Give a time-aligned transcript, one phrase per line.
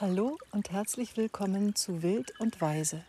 [0.00, 3.04] Hallo und herzlich willkommen zu Wild und Weise,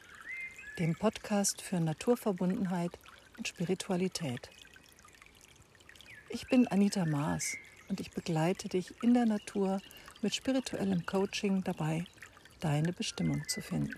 [0.78, 2.92] dem Podcast für Naturverbundenheit
[3.38, 4.50] und Spiritualität.
[6.28, 7.56] Ich bin Anita Maas
[7.88, 9.80] und ich begleite dich in der Natur
[10.22, 12.04] mit spirituellem Coaching dabei,
[12.60, 13.96] deine Bestimmung zu finden.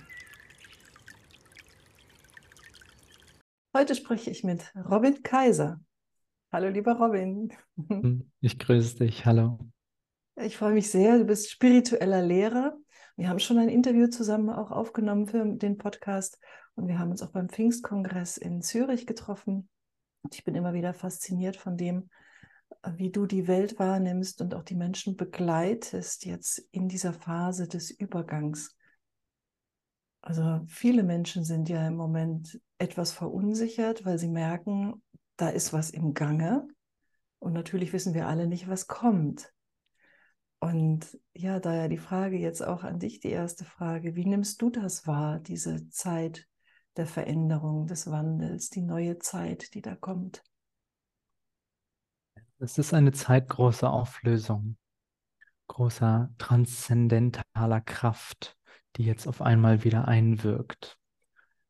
[3.76, 5.82] Heute spreche ich mit Robin Kaiser.
[6.52, 7.52] Hallo, lieber Robin.
[8.42, 9.26] Ich grüße dich.
[9.26, 9.58] Hallo.
[10.36, 11.18] Ich freue mich sehr.
[11.18, 12.78] Du bist spiritueller Lehrer.
[13.16, 16.40] Wir haben schon ein Interview zusammen auch aufgenommen für den Podcast
[16.76, 19.70] und wir haben uns auch beim Pfingstkongress in Zürich getroffen.
[20.24, 22.10] Und ich bin immer wieder fasziniert von dem,
[22.96, 27.92] wie du die Welt wahrnimmst und auch die Menschen begleitest jetzt in dieser Phase des
[27.92, 28.76] Übergangs.
[30.22, 35.04] Also viele Menschen sind ja im Moment etwas verunsichert, weil sie merken,
[35.38, 36.68] da ist was im Gange.
[37.40, 39.52] Und natürlich wissen wir alle nicht, was kommt.
[40.64, 44.16] Und ja, daher die Frage jetzt auch an dich, die erste Frage.
[44.16, 46.48] Wie nimmst du das wahr, diese Zeit
[46.96, 50.42] der Veränderung, des Wandels, die neue Zeit, die da kommt?
[52.60, 54.78] Es ist eine Zeit großer Auflösung,
[55.68, 58.58] großer transzendentaler Kraft
[58.96, 60.98] die jetzt auf einmal wieder einwirkt.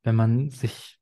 [0.04, 1.00] Wenn man sich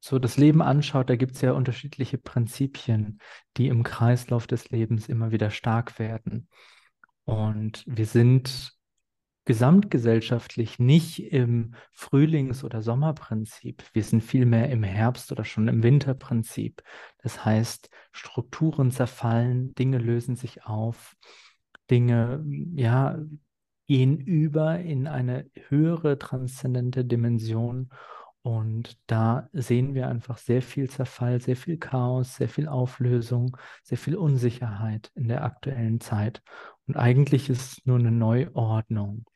[0.00, 3.20] so das Leben anschaut, da gibt es ja unterschiedliche Prinzipien,
[3.56, 6.48] die im Kreislauf des Lebens immer wieder stark werden.
[7.24, 8.72] Und wir sind
[9.44, 13.82] gesamtgesellschaftlich nicht im Frühlings- oder Sommerprinzip.
[13.92, 16.82] Wir sind vielmehr im Herbst- oder schon im Winterprinzip.
[17.18, 21.16] Das heißt, Strukturen zerfallen, Dinge lösen sich auf,
[21.90, 22.44] Dinge,
[22.76, 23.18] ja,
[23.88, 27.90] gehen über in eine höhere transzendente Dimension.
[28.42, 33.98] Und da sehen wir einfach sehr viel Zerfall, sehr viel Chaos, sehr viel Auflösung, sehr
[33.98, 36.42] viel Unsicherheit in der aktuellen Zeit.
[36.86, 39.26] Und eigentlich ist es nur eine Neuordnung.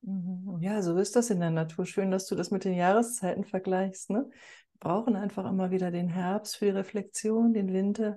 [0.00, 0.58] Mhm.
[0.60, 1.84] Ja, so ist das in der Natur.
[1.84, 4.10] Schön, dass du das mit den Jahreszeiten vergleichst.
[4.10, 4.30] Ne?
[4.30, 8.16] Wir brauchen einfach immer wieder den Herbst für die Reflexion, den Winter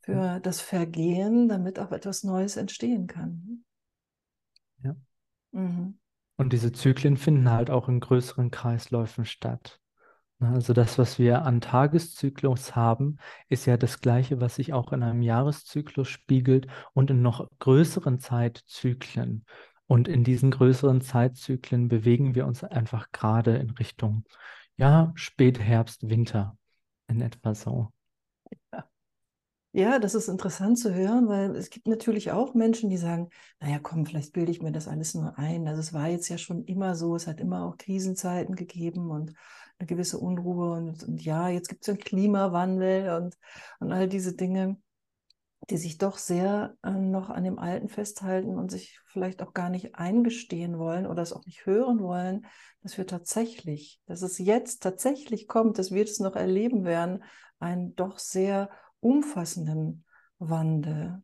[0.00, 3.64] für das Vergehen, damit auch etwas Neues entstehen kann.
[4.82, 4.94] Ja.
[5.52, 5.98] Mhm.
[6.36, 9.80] Und diese Zyklen finden halt auch in größeren Kreisläufen statt.
[10.40, 13.18] Ne, also das, was wir an Tageszyklus haben,
[13.48, 18.18] ist ja das gleiche, was sich auch in einem Jahreszyklus spiegelt und in noch größeren
[18.18, 19.44] Zeitzyklen.
[19.86, 24.24] Und in diesen größeren Zeitzyklen bewegen wir uns einfach gerade in Richtung,
[24.76, 26.56] ja, Spätherbst, Winter,
[27.06, 27.92] in etwa so.
[28.72, 28.84] Ja.
[29.76, 33.80] Ja, das ist interessant zu hören, weil es gibt natürlich auch Menschen, die sagen, naja,
[33.82, 35.66] komm, vielleicht bilde ich mir das alles nur ein.
[35.66, 39.32] Also es war jetzt ja schon immer so, es hat immer auch Krisenzeiten gegeben und
[39.78, 43.36] eine gewisse Unruhe und, und ja, jetzt gibt es einen Klimawandel und,
[43.80, 44.76] und all diese Dinge,
[45.70, 49.70] die sich doch sehr äh, noch an dem Alten festhalten und sich vielleicht auch gar
[49.70, 52.46] nicht eingestehen wollen oder es auch nicht hören wollen,
[52.84, 57.24] dass wir tatsächlich, dass es jetzt tatsächlich kommt, dass wir es noch erleben werden,
[57.58, 58.70] ein doch sehr
[59.04, 60.04] umfassenden
[60.38, 61.22] Wandel.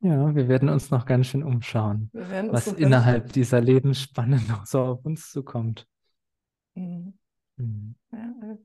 [0.00, 5.04] Ja, wir werden uns noch ganz schön umschauen, was innerhalb dieser Lebensspanne noch so auf
[5.04, 5.88] uns zukommt.
[6.74, 7.14] Mhm.
[7.56, 7.96] Mhm.
[8.12, 8.56] Ja, äh,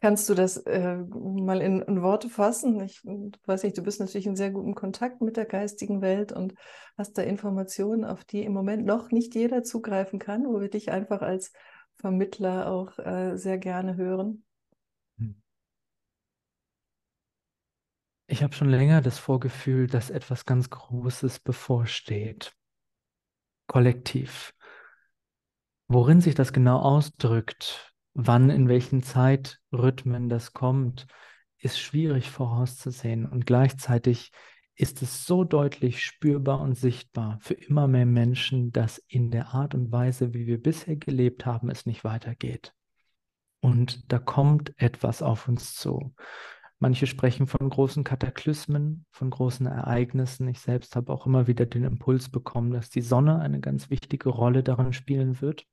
[0.00, 2.80] kannst du das äh, mal in, in, Worte fassen?
[2.80, 6.54] Ich weiß nicht, du bist natürlich in sehr gutem Kontakt mit der geistigen Welt und
[6.96, 10.90] hast da Informationen, auf die im Moment noch nicht jeder zugreifen kann, wo wir dich
[10.90, 11.52] einfach als
[11.96, 14.44] Vermittler auch äh, sehr gerne hören.
[18.30, 22.52] Ich habe schon länger das Vorgefühl, dass etwas ganz Großes bevorsteht.
[23.66, 24.52] Kollektiv.
[25.86, 31.06] Worin sich das genau ausdrückt, wann, in welchen Zeitrhythmen das kommt,
[31.56, 33.24] ist schwierig vorauszusehen.
[33.24, 34.30] Und gleichzeitig
[34.74, 39.74] ist es so deutlich spürbar und sichtbar für immer mehr Menschen, dass in der Art
[39.74, 42.74] und Weise, wie wir bisher gelebt haben, es nicht weitergeht.
[43.60, 46.14] Und da kommt etwas auf uns zu.
[46.80, 50.46] Manche sprechen von großen Kataklysmen, von großen Ereignissen.
[50.46, 54.28] Ich selbst habe auch immer wieder den Impuls bekommen, dass die Sonne eine ganz wichtige
[54.28, 55.66] Rolle darin spielen wird,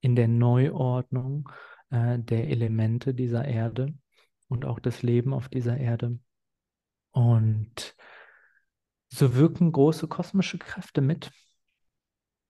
[0.00, 1.50] in der Neuordnung
[1.90, 3.94] äh, der Elemente dieser Erde
[4.46, 6.18] und auch das Leben auf dieser Erde.
[7.10, 7.96] Und
[9.08, 11.32] so wirken große kosmische Kräfte mit.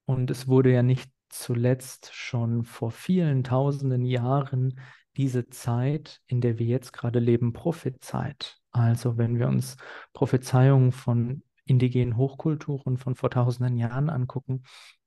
[0.05, 4.79] Und es wurde ja nicht zuletzt schon vor vielen tausenden Jahren
[5.19, 8.59] diese Zeit, in der wir jetzt gerade leben, prophezeit.
[8.71, 9.77] Also wenn wir uns
[10.13, 14.63] Prophezeiungen von indigenen Hochkulturen von vor tausenden Jahren angucken,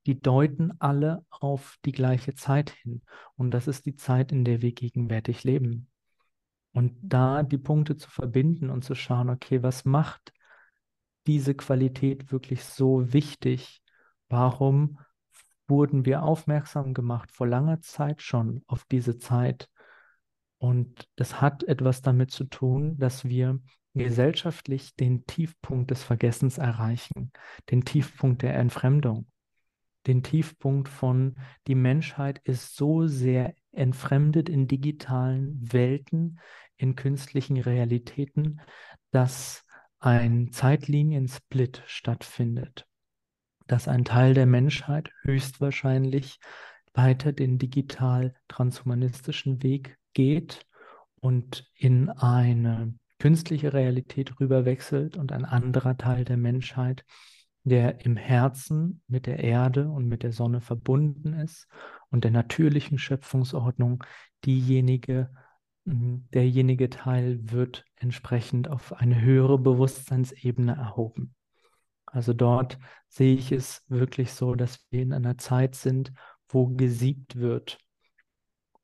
[0.05, 3.01] die deuten alle auf die gleiche Zeit hin.
[3.35, 5.87] Und das ist die Zeit, in der wir gegenwärtig leben.
[6.73, 10.33] Und da die Punkte zu verbinden und zu schauen, okay, was macht
[11.27, 13.81] diese Qualität wirklich so wichtig?
[14.29, 14.99] Warum
[15.67, 19.69] wurden wir aufmerksam gemacht vor langer Zeit schon auf diese Zeit?
[20.61, 23.59] Und das hat etwas damit zu tun, dass wir
[23.95, 27.31] gesellschaftlich den Tiefpunkt des Vergessens erreichen,
[27.71, 29.25] den Tiefpunkt der Entfremdung,
[30.05, 31.35] den Tiefpunkt von,
[31.65, 36.39] die Menschheit ist so sehr entfremdet in digitalen Welten,
[36.77, 38.61] in künstlichen Realitäten,
[39.09, 39.65] dass
[39.97, 42.85] ein Zeitliniensplit stattfindet,
[43.65, 46.37] dass ein Teil der Menschheit höchstwahrscheinlich
[46.93, 50.65] weiter den digital transhumanistischen Weg geht
[51.19, 57.05] und in eine künstliche Realität rüberwechselt und ein anderer Teil der Menschheit,
[57.63, 61.67] der im Herzen mit der Erde und mit der Sonne verbunden ist
[62.09, 64.03] und der natürlichen Schöpfungsordnung
[64.43, 65.29] diejenige,
[65.85, 71.35] derjenige Teil wird entsprechend auf eine höhere Bewusstseinsebene erhoben.
[72.07, 76.11] Also dort sehe ich es wirklich so, dass wir in einer Zeit sind,
[76.49, 77.77] wo gesiebt wird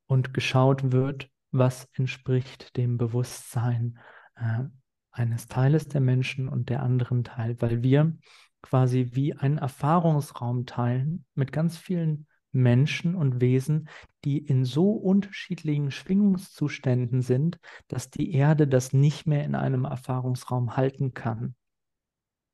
[0.08, 3.98] und geschaut wird, was entspricht dem Bewusstsein
[4.34, 4.64] äh,
[5.12, 8.16] eines Teiles der Menschen und der anderen Teil, weil wir
[8.62, 13.88] quasi wie einen Erfahrungsraum teilen mit ganz vielen Menschen und Wesen,
[14.24, 17.58] die in so unterschiedlichen Schwingungszuständen sind,
[17.88, 21.54] dass die Erde das nicht mehr in einem Erfahrungsraum halten kann.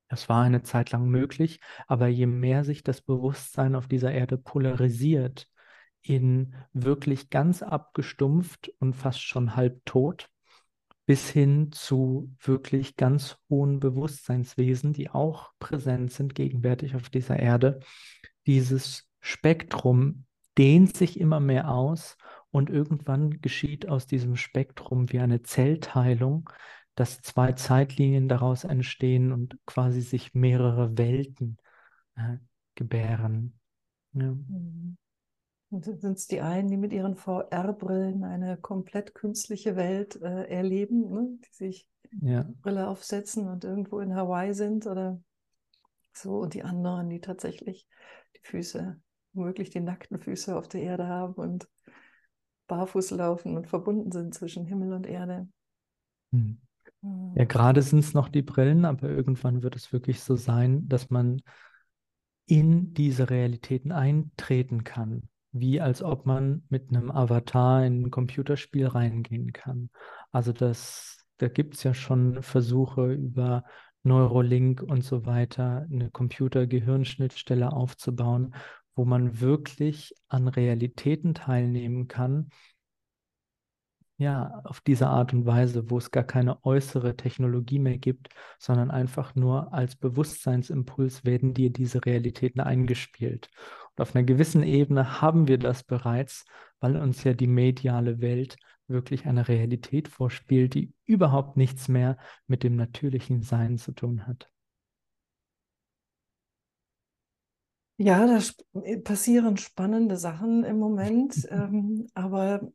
[0.08, 4.36] Das war eine Zeit lang möglich, aber je mehr sich das Bewusstsein auf dieser Erde
[4.36, 5.48] polarisiert,
[6.04, 10.28] in wirklich ganz abgestumpft und fast schon halbtot,
[11.06, 17.80] bis hin zu wirklich ganz hohen Bewusstseinswesen, die auch präsent sind gegenwärtig auf dieser Erde.
[18.46, 22.16] Dieses Spektrum dehnt sich immer mehr aus
[22.50, 26.48] und irgendwann geschieht aus diesem Spektrum wie eine Zellteilung,
[26.94, 31.56] dass zwei Zeitlinien daraus entstehen und quasi sich mehrere Welten
[32.16, 32.36] äh,
[32.74, 33.58] gebären.
[34.12, 34.32] Ja.
[34.32, 34.96] Mhm.
[35.70, 41.38] Sind es die einen, die mit ihren VR-Brillen eine komplett künstliche Welt äh, erleben, ne?
[41.44, 41.88] die sich
[42.20, 42.46] ja.
[42.62, 45.20] Brille aufsetzen und irgendwo in Hawaii sind oder
[46.12, 47.88] so, und die anderen, die tatsächlich
[48.36, 49.00] die Füße,
[49.32, 51.68] womöglich die nackten Füße auf der Erde haben und
[52.68, 55.48] barfuß laufen und verbunden sind zwischen Himmel und Erde.
[56.30, 56.60] Hm.
[57.00, 57.32] hm.
[57.34, 61.10] Ja, gerade sind es noch die Brillen, aber irgendwann wird es wirklich so sein, dass
[61.10, 61.42] man
[62.46, 68.88] in diese Realitäten eintreten kann wie als ob man mit einem Avatar in ein Computerspiel
[68.88, 69.88] reingehen kann.
[70.32, 73.64] Also das, da gibt es ja schon Versuche über
[74.02, 78.54] Neurolink und so weiter, eine Computer-Gehirnschnittstelle aufzubauen,
[78.96, 82.48] wo man wirklich an Realitäten teilnehmen kann,
[84.16, 88.28] ja, auf diese Art und Weise, wo es gar keine äußere Technologie mehr gibt,
[88.58, 93.50] sondern einfach nur als Bewusstseinsimpuls werden dir diese Realitäten eingespielt.
[93.96, 96.44] Und auf einer gewissen Ebene haben wir das bereits,
[96.80, 98.56] weil uns ja die mediale Welt
[98.86, 104.48] wirklich eine Realität vorspielt, die überhaupt nichts mehr mit dem natürlichen Sein zu tun hat.
[107.96, 108.40] Ja, da
[109.02, 112.72] passieren spannende Sachen im Moment, ähm, aber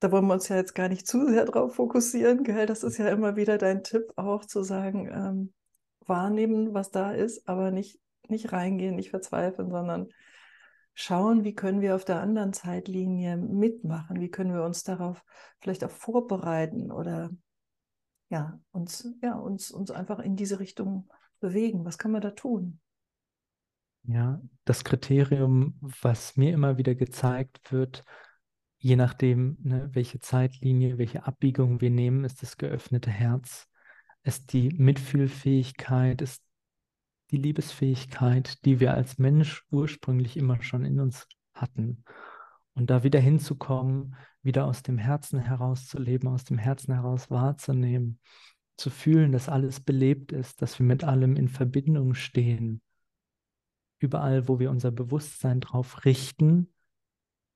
[0.00, 2.66] da wollen wir uns ja jetzt gar nicht zu sehr drauf fokussieren, gell?
[2.66, 5.52] Das ist ja immer wieder dein Tipp, auch zu sagen, ähm,
[6.06, 10.08] wahrnehmen, was da ist, aber nicht, nicht reingehen, nicht verzweifeln, sondern
[10.94, 15.24] schauen, wie können wir auf der anderen Zeitlinie mitmachen, wie können wir uns darauf
[15.60, 17.30] vielleicht auch vorbereiten oder
[18.30, 21.08] ja, uns, ja, uns, uns einfach in diese Richtung
[21.40, 21.84] bewegen.
[21.84, 22.80] Was kann man da tun?
[24.04, 28.04] Ja, das Kriterium, was mir immer wieder gezeigt wird,
[28.78, 33.68] je nachdem, ne, welche Zeitlinie, welche Abbiegung wir nehmen, ist das geöffnete Herz,
[34.22, 36.42] ist die Mitfühlfähigkeit, ist
[37.30, 42.04] die Liebesfähigkeit, die wir als Mensch ursprünglich immer schon in uns hatten.
[42.74, 47.30] Und da wieder hinzukommen, wieder aus dem Herzen heraus zu leben, aus dem Herzen heraus
[47.30, 48.20] wahrzunehmen,
[48.76, 52.80] zu fühlen, dass alles belebt ist, dass wir mit allem in Verbindung stehen.
[53.98, 56.72] Überall, wo wir unser Bewusstsein drauf richten,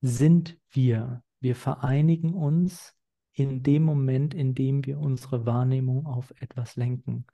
[0.02, 1.22] sind wir.
[1.40, 2.94] Wir vereinigen uns
[3.32, 7.26] in dem Moment, in dem wir unsere Wahrnehmung auf etwas lenken.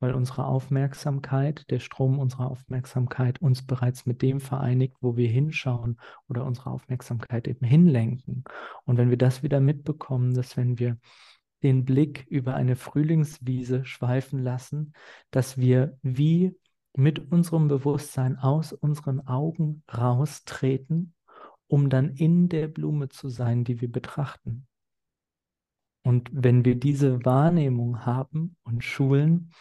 [0.00, 6.00] Weil unsere Aufmerksamkeit, der Strom unserer Aufmerksamkeit uns bereits mit dem vereinigt, wo wir hinschauen
[6.28, 8.44] oder unsere Aufmerksamkeit eben hinlenken.
[8.86, 10.98] Und wenn wir das wieder mitbekommen, dass wenn wir
[11.62, 14.94] den Blick über eine Frühlingswiese schweifen lassen,
[15.30, 16.56] dass wir wie
[16.96, 21.14] mit unserem Bewusstsein aus unseren Augen raustreten
[21.70, 24.66] um dann in der Blume zu sein, die wir betrachten.
[26.02, 29.52] Und wenn wir diese Wahrnehmung haben und schulen,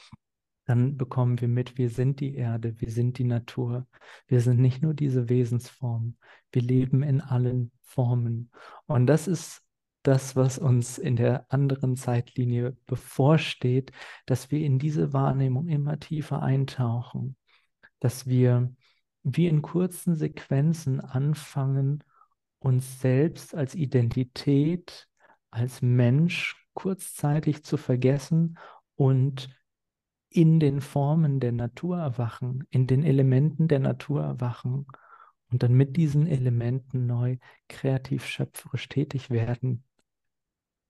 [0.65, 3.87] dann bekommen wir mit, wir sind die Erde, wir sind die Natur.
[4.27, 6.17] Wir sind nicht nur diese Wesensform,
[6.51, 8.49] wir leben in allen Formen.
[8.87, 9.61] Und das ist
[10.01, 13.91] das, was uns in der anderen Zeitlinie bevorsteht,
[14.25, 17.35] dass wir in diese Wahrnehmung immer tiefer eintauchen,
[17.99, 18.73] dass wir
[19.23, 22.03] wie in kurzen Sequenzen anfangen,
[22.59, 25.07] uns selbst als Identität,
[25.51, 28.57] als Mensch kurzzeitig zu vergessen
[28.95, 29.49] und
[30.29, 34.85] in den Formen der Natur erwachen, in den Elementen der Natur erwachen
[35.51, 39.83] und dann mit diesen Elementen neu kreativ schöpferisch tätig werden.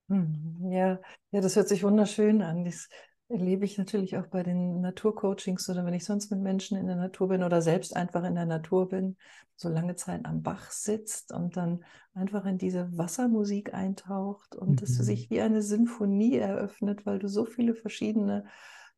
[0.10, 1.00] Hm, ja,
[1.32, 2.66] ja, das hört sich wunderschön an.
[2.66, 2.90] Das
[3.30, 6.96] erlebe ich natürlich auch bei den Naturcoachings oder wenn ich sonst mit Menschen in der
[6.96, 9.18] Natur bin oder selbst einfach in der Natur bin,
[9.56, 11.84] so lange Zeit am Bach sitzt und dann
[12.14, 15.04] einfach in diese Wassermusik eintaucht und es mhm.
[15.04, 18.46] sich wie eine Sinfonie eröffnet, weil du so viele verschiedene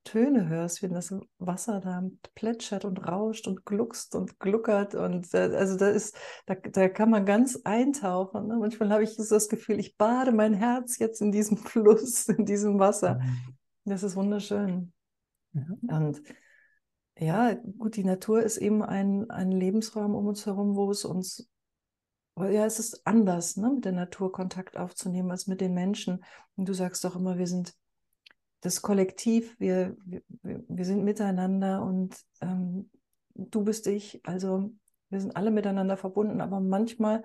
[0.03, 4.95] Töne hörst, wie das Wasser da plätschert und rauscht und gluckst und gluckert.
[4.95, 6.15] Und äh, also da ist,
[6.47, 8.47] da, da kann man ganz eintauchen.
[8.47, 8.57] Ne?
[8.57, 12.45] Manchmal habe ich so das Gefühl, ich bade mein Herz jetzt in diesem Fluss, in
[12.45, 13.19] diesem Wasser.
[13.19, 13.60] Mhm.
[13.85, 14.93] Das ist wunderschön.
[15.53, 15.97] Ja.
[15.97, 16.21] Und
[17.17, 21.49] ja, gut, die Natur ist eben ein, ein Lebensraum um uns herum, wo es uns,
[22.37, 26.23] ja, es ist anders, ne, mit der Natur Kontakt aufzunehmen als mit den Menschen.
[26.55, 27.75] Und du sagst doch immer, wir sind
[28.61, 30.21] das Kollektiv, wir, wir,
[30.67, 32.89] wir sind miteinander und ähm,
[33.33, 34.71] du bist ich, also
[35.09, 37.23] wir sind alle miteinander verbunden, aber manchmal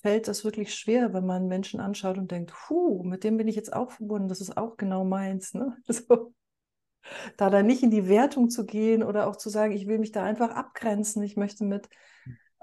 [0.00, 3.56] fällt das wirklich schwer, wenn man Menschen anschaut und denkt, puh, mit dem bin ich
[3.56, 5.54] jetzt auch verbunden, das ist auch genau meins.
[5.54, 5.76] Ne?
[5.88, 6.34] So,
[7.36, 10.12] da dann nicht in die Wertung zu gehen oder auch zu sagen, ich will mich
[10.12, 11.88] da einfach abgrenzen, ich möchte mit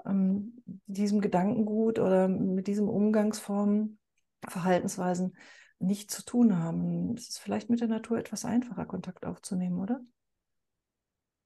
[0.06, 3.98] ähm, diesem Gedankengut oder mit diesem Umgangsformen,
[4.46, 5.36] Verhaltensweisen
[5.80, 7.14] nicht zu tun haben.
[7.16, 10.00] Es ist vielleicht mit der Natur etwas einfacher, Kontakt aufzunehmen, oder?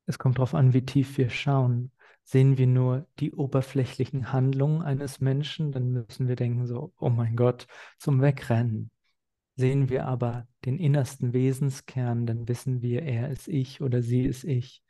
[0.07, 1.91] Es kommt darauf an, wie tief wir schauen.
[2.25, 7.37] Sehen wir nur die oberflächlichen Handlungen eines Menschen, dann müssen wir denken so, oh mein
[7.37, 7.67] Gott,
[7.99, 8.91] zum Wegrennen.
[9.57, 14.45] Sehen wir aber den innersten Wesenskern, dann wissen wir, er ist ich oder sie ist
[14.45, 14.83] ich.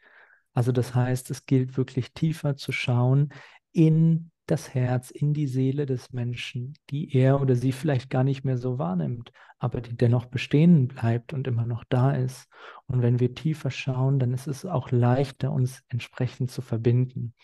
[0.55, 3.33] Also das heißt, es gilt wirklich tiefer zu schauen
[3.73, 8.45] in das Herz, in die Seele des Menschen, die er oder sie vielleicht gar nicht
[8.45, 12.49] mehr so wahrnimmt, aber die dennoch bestehen bleibt und immer noch da ist.
[12.87, 17.35] Und wenn wir tiefer schauen, dann ist es auch leichter, uns entsprechend zu verbinden.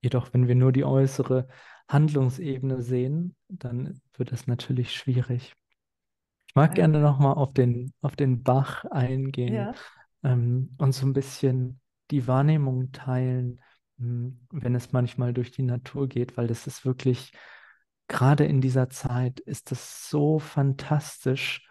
[0.00, 1.48] Jedoch, wenn wir nur die äußere
[1.88, 5.54] Handlungsebene sehen, dann wird es natürlich schwierig.
[6.48, 9.74] Ich mag gerne nochmal auf den, auf den Bach eingehen ja.
[10.22, 13.60] ähm, und so ein bisschen die Wahrnehmung teilen,
[14.50, 17.32] wenn es manchmal durch die Natur geht, weil das ist wirklich,
[18.08, 21.68] gerade in dieser Zeit ist es so fantastisch,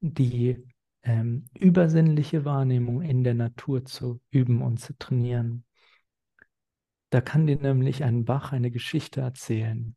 [0.00, 0.64] die
[1.02, 5.64] ähm, übersinnliche Wahrnehmung in der Natur zu üben und zu trainieren.
[7.10, 9.96] Da kann dir nämlich ein Bach eine Geschichte erzählen.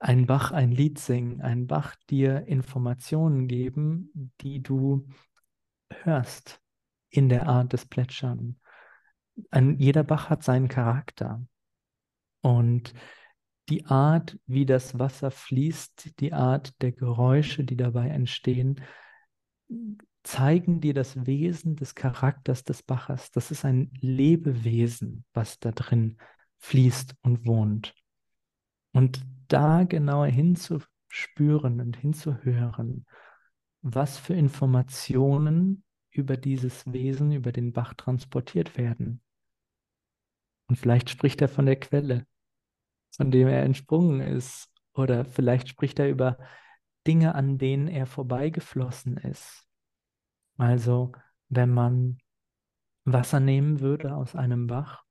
[0.00, 5.06] Ein Bach ein Lied singen, ein Bach dir Informationen geben, die du
[6.02, 6.60] hörst
[7.08, 8.58] in der Art des Plätschern
[9.50, 11.44] ein, jeder Bach hat seinen Charakter.
[12.40, 12.94] Und
[13.68, 18.80] die Art, wie das Wasser fließt, die Art der Geräusche, die dabei entstehen,
[20.22, 23.30] zeigen dir das Wesen des Charakters des Baches.
[23.30, 26.18] Das ist ein Lebewesen, was da drin
[26.58, 27.94] fließt und wohnt.
[28.92, 33.06] Und da genauer hinzuspüren und hinzuhören,
[33.80, 39.20] was für Informationen über dieses Wesen, über den Bach transportiert werden.
[40.68, 42.26] Und vielleicht spricht er von der Quelle,
[43.16, 44.70] von dem er entsprungen ist.
[44.94, 46.38] Oder vielleicht spricht er über
[47.06, 49.66] Dinge, an denen er vorbeigeflossen ist.
[50.58, 51.12] Also,
[51.48, 52.18] wenn man
[53.04, 55.02] Wasser nehmen würde aus einem Bach,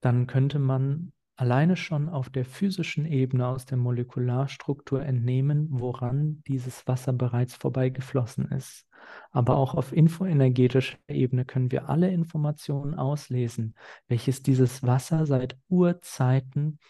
[0.00, 6.86] dann könnte man alleine schon auf der physischen Ebene aus der Molekularstruktur entnehmen, woran dieses
[6.88, 8.88] Wasser bereits vorbeigeflossen ist.
[9.30, 13.76] Aber auch auf infoenergetischer Ebene können wir alle Informationen auslesen,
[14.08, 16.80] welches dieses Wasser seit Urzeiten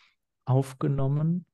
[0.46, 1.44] aufgenommen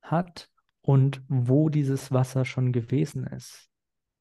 [0.00, 0.48] hat
[0.80, 3.68] und wo dieses Wasser schon gewesen ist.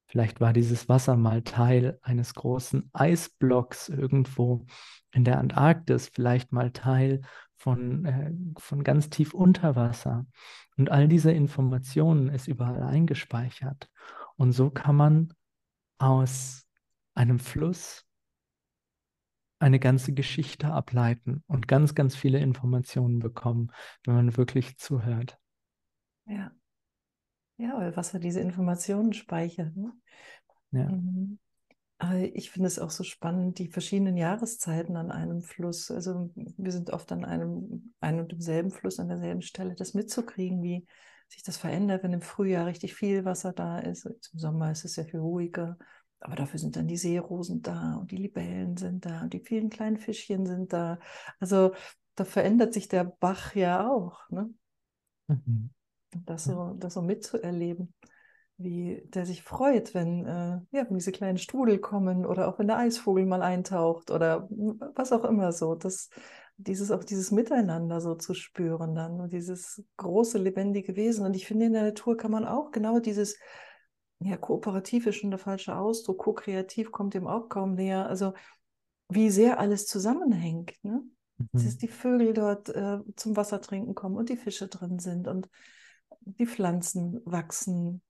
[0.07, 4.65] Vielleicht war dieses Wasser mal Teil eines großen Eisblocks irgendwo
[5.11, 7.21] in der Antarktis, vielleicht mal Teil
[7.63, 10.25] von, äh, von ganz tief unter Wasser.
[10.75, 13.89] Und all diese Informationen ist überall eingespeichert.
[14.35, 15.33] Und so kann man
[15.97, 16.67] aus
[17.15, 18.05] einem Fluss
[19.59, 23.71] eine ganze Geschichte ableiten und ganz, ganz viele Informationen bekommen,
[24.03, 25.39] wenn man wirklich zuhört.
[26.25, 26.51] Ja.
[27.55, 29.73] Ja, weil Wasser diese Informationen speichert.
[29.77, 29.93] Ne?
[30.71, 30.89] Ja.
[30.89, 31.39] Mhm.
[32.33, 35.91] Ich finde es auch so spannend, die verschiedenen Jahreszeiten an einem Fluss.
[35.91, 40.61] Also wir sind oft an einem, einem und demselben Fluss, an derselben Stelle, das mitzukriegen,
[40.63, 40.85] wie
[41.29, 44.05] sich das verändert, wenn im Frühjahr richtig viel Wasser da ist.
[44.05, 45.77] Im Sommer ist es sehr viel ruhiger.
[46.19, 49.69] Aber dafür sind dann die Seerosen da und die Libellen sind da und die vielen
[49.69, 50.99] kleinen Fischchen sind da.
[51.39, 51.73] Also
[52.15, 54.29] da verändert sich der Bach ja auch.
[54.29, 54.49] Ne?
[55.27, 55.69] Mhm.
[56.25, 57.93] Das, so, das so mitzuerleben
[58.57, 62.67] wie der sich freut, wenn, äh, ja, wenn diese kleinen Strudel kommen oder auch wenn
[62.67, 64.47] der Eisvogel mal eintaucht oder
[64.95, 65.75] was auch immer so.
[65.75, 66.09] Das,
[66.57, 71.25] dieses, auch dieses Miteinander so zu spüren dann und dieses große, lebendige Wesen.
[71.25, 73.37] Und ich finde, in der Natur kann man auch genau dieses,
[74.19, 78.07] ja, kooperativ ist schon der falsche Ausdruck, ko-kreativ kommt dem auch kaum näher.
[78.07, 78.33] Also,
[79.09, 80.73] wie sehr alles zusammenhängt.
[80.83, 81.03] Ne?
[81.37, 81.47] Mhm.
[81.53, 85.49] Dass die Vögel dort äh, zum Wasser trinken kommen und die Fische drin sind und
[86.21, 88.01] die Pflanzen wachsen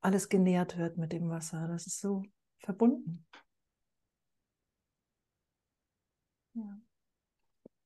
[0.00, 1.68] alles genährt wird mit dem Wasser.
[1.68, 2.22] Das ist so
[2.58, 3.26] verbunden.
[6.54, 6.80] Ja.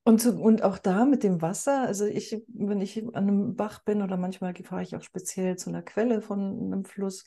[0.04, 3.84] Und, zu, und auch da mit dem Wasser, also ich, wenn ich an einem Bach
[3.84, 7.24] bin oder manchmal fahre ich auch speziell zu einer Quelle von einem Fluss,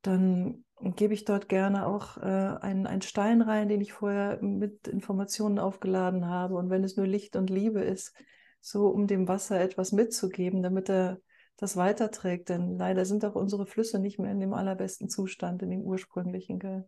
[0.00, 4.88] dann gebe ich dort gerne auch äh, einen, einen Stein rein, den ich vorher mit
[4.88, 6.54] Informationen aufgeladen habe.
[6.54, 8.14] Und wenn es nur Licht und Liebe ist,
[8.60, 11.20] so um dem Wasser etwas mitzugeben, damit er
[11.56, 12.48] das weiterträgt.
[12.48, 16.58] Denn leider sind auch unsere Flüsse nicht mehr in dem allerbesten Zustand, in dem ursprünglichen.
[16.58, 16.86] Gell?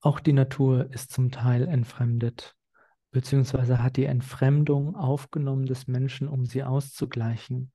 [0.00, 2.56] Auch die Natur ist zum Teil entfremdet,
[3.10, 7.72] beziehungsweise hat die Entfremdung aufgenommen des Menschen, um sie auszugleichen.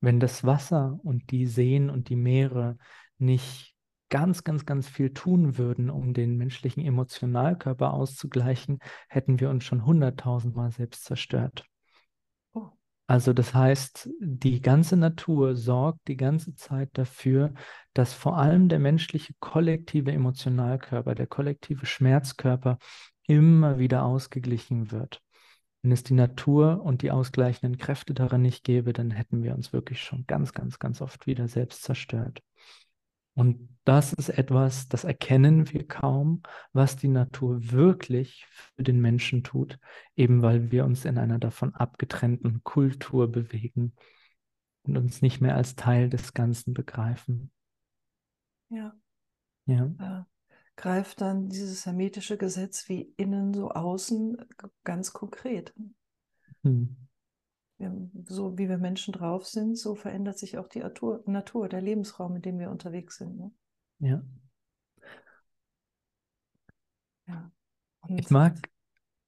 [0.00, 2.78] Wenn das Wasser und die Seen und die Meere
[3.18, 3.76] nicht
[4.08, 9.84] ganz, ganz, ganz viel tun würden, um den menschlichen Emotionalkörper auszugleichen, hätten wir uns schon
[9.84, 11.69] hunderttausendmal selbst zerstört.
[13.10, 17.52] Also das heißt, die ganze Natur sorgt die ganze Zeit dafür,
[17.92, 22.78] dass vor allem der menschliche kollektive Emotionalkörper, der kollektive Schmerzkörper
[23.26, 25.22] immer wieder ausgeglichen wird.
[25.82, 29.72] Wenn es die Natur und die ausgleichenden Kräfte darin nicht gäbe, dann hätten wir uns
[29.72, 32.40] wirklich schon ganz, ganz, ganz oft wieder selbst zerstört.
[33.34, 39.42] Und das ist etwas, das erkennen wir kaum, was die Natur wirklich für den Menschen
[39.42, 39.78] tut,
[40.16, 43.94] eben weil wir uns in einer davon abgetrennten Kultur bewegen
[44.82, 47.50] und uns nicht mehr als Teil des Ganzen begreifen.
[48.68, 48.94] Ja.
[49.66, 49.86] Ja.
[49.98, 50.24] Äh,
[50.76, 54.36] greift dann dieses hermetische Gesetz wie innen so außen
[54.84, 55.74] ganz konkret.
[56.62, 56.96] Hm
[58.26, 62.36] so wie wir Menschen drauf sind, so verändert sich auch die Natur, Natur der Lebensraum,
[62.36, 63.38] in dem wir unterwegs sind.
[63.38, 63.50] Ne?
[64.00, 64.22] Ja.
[67.26, 67.50] ja.
[68.08, 68.68] ich mag,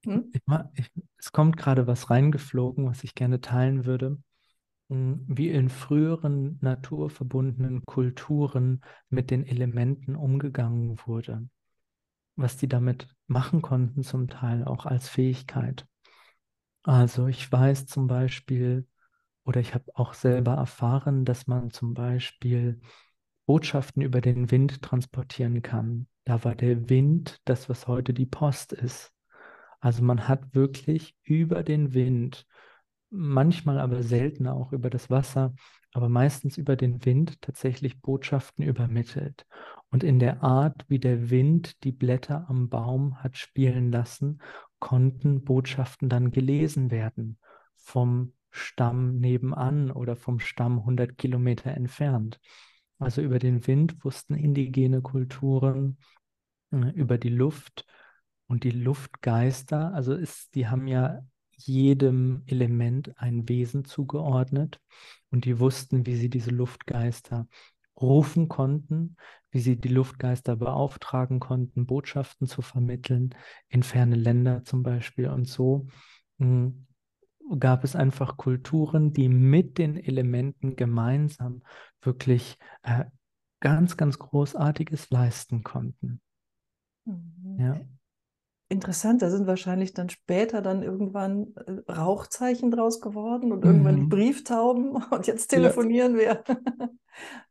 [0.04, 0.30] hm?
[0.32, 4.18] ich mag ich, es kommt gerade was reingeflogen, was ich gerne teilen würde,
[4.90, 11.48] hm, wie in früheren naturverbundenen Kulturen mit den Elementen umgegangen wurde,
[12.36, 15.86] was die damit machen konnten, zum Teil auch als Fähigkeit.
[16.82, 18.86] Also ich weiß zum Beispiel,
[19.44, 22.80] oder ich habe auch selber erfahren, dass man zum Beispiel
[23.46, 26.06] Botschaften über den Wind transportieren kann.
[26.24, 29.12] Da war der Wind das, was heute die Post ist.
[29.80, 32.46] Also man hat wirklich über den Wind,
[33.10, 35.54] manchmal aber seltener auch über das Wasser,
[35.92, 39.44] aber meistens über den Wind tatsächlich Botschaften übermittelt.
[39.90, 44.40] Und in der Art, wie der Wind die Blätter am Baum hat spielen lassen
[44.82, 47.38] konnten Botschaften dann gelesen werden
[47.76, 52.40] vom Stamm nebenan oder vom Stamm 100 Kilometer entfernt.
[52.98, 55.98] Also über den Wind wussten indigene Kulturen
[56.72, 57.86] äh, über die Luft
[58.48, 61.20] und die Luftgeister, also ist, die haben ja
[61.52, 64.80] jedem Element ein Wesen zugeordnet
[65.30, 67.46] und die wussten, wie sie diese Luftgeister
[68.00, 69.16] rufen konnten,
[69.52, 73.34] wie sie die Luftgeister beauftragen konnten, Botschaften zu vermitteln
[73.68, 75.28] in ferne Länder zum Beispiel.
[75.28, 75.86] Und so
[76.38, 76.86] mh, hm,
[77.60, 81.62] gab es einfach Kulturen, die mit den Elementen gemeinsam
[82.00, 83.04] wirklich äh,
[83.60, 86.20] ganz, ganz Großartiges leisten konnten.
[87.04, 87.58] Mhm.
[87.58, 87.80] Ja.
[88.68, 93.70] Interessant, da sind wahrscheinlich dann später dann irgendwann äh, Rauchzeichen draus geworden und mhm.
[93.70, 96.42] irgendwann die Brieftauben und jetzt telefonieren ja.
[96.42, 96.44] wir.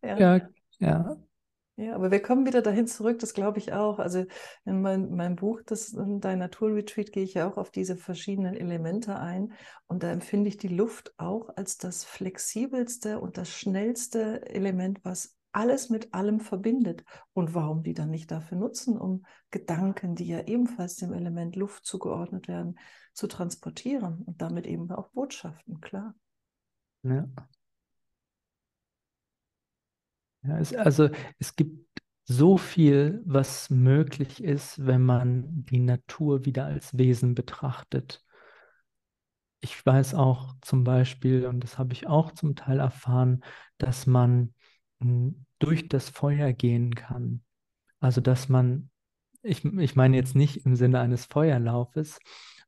[0.18, 0.18] ja.
[0.18, 1.18] ja, ja.
[1.82, 3.98] Ja, aber wir kommen wieder dahin zurück, das glaube ich auch.
[3.98, 4.26] Also
[4.66, 9.18] in mein, meinem Buch, das Dein Naturretreat, gehe ich ja auch auf diese verschiedenen Elemente
[9.18, 9.54] ein.
[9.88, 15.36] Und da empfinde ich die Luft auch als das flexibelste und das schnellste Element, was
[15.54, 17.04] alles mit allem verbindet.
[17.34, 21.84] Und warum die dann nicht dafür nutzen, um Gedanken, die ja ebenfalls dem Element Luft
[21.84, 22.78] zugeordnet werden,
[23.14, 26.14] zu transportieren und damit eben auch Botschaften, klar.
[27.02, 27.28] Ja.
[30.44, 31.88] Ja es, also es gibt
[32.26, 38.24] so viel, was möglich ist, wenn man die Natur wieder als Wesen betrachtet.
[39.60, 43.44] Ich weiß auch zum Beispiel, und das habe ich auch zum Teil erfahren,
[43.78, 44.54] dass man
[45.00, 47.44] hm, durch das Feuer gehen kann.
[48.00, 48.90] Also dass man,
[49.44, 52.20] ich, ich meine jetzt nicht im Sinne eines Feuerlaufes,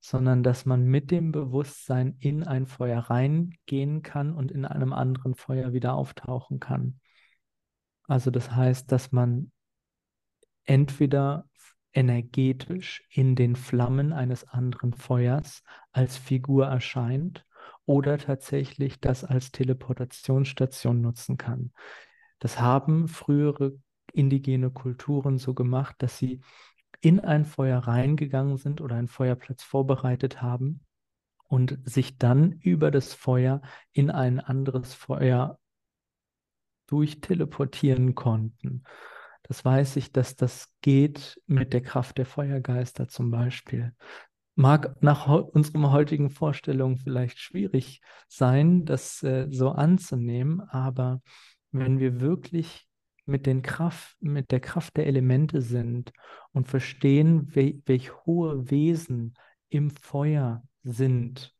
[0.02, 5.34] sondern dass man mit dem Bewusstsein in ein Feuer reingehen kann und in einem anderen
[5.34, 7.00] Feuer wieder auftauchen kann.
[8.08, 9.52] Also das heißt, dass man
[10.66, 11.46] entweder
[11.94, 17.46] energetisch in den Flammen eines anderen Feuers als Figur erscheint
[17.86, 21.72] oder tatsächlich das als Teleportationsstation nutzen kann.
[22.40, 23.74] Das haben frühere
[24.12, 26.42] indigene Kulturen so gemacht, dass sie
[27.02, 30.82] in ein Feuer reingegangen sind oder einen Feuerplatz vorbereitet haben
[31.48, 33.62] und sich dann über das Feuer
[33.92, 35.60] in ein anderes Feuer
[36.88, 38.84] durchteleportieren konnten.
[39.44, 43.94] Das weiß ich, dass das geht mit der Kraft der Feuergeister zum Beispiel.
[44.56, 51.22] Mag nach unserer heutigen Vorstellung vielleicht schwierig sein, das äh, so anzunehmen, aber
[51.72, 52.88] wenn wir wirklich
[53.26, 56.14] mit, den Kraft, mit der Kraft der Elemente sind
[56.52, 59.34] und verstehen, wel, welch hohe Wesen
[59.70, 61.53] im Feuer sind,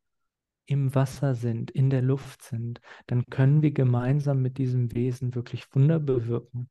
[0.66, 5.72] im Wasser sind, in der Luft sind, dann können wir gemeinsam mit diesem Wesen wirklich
[5.74, 6.68] Wunder bewirken.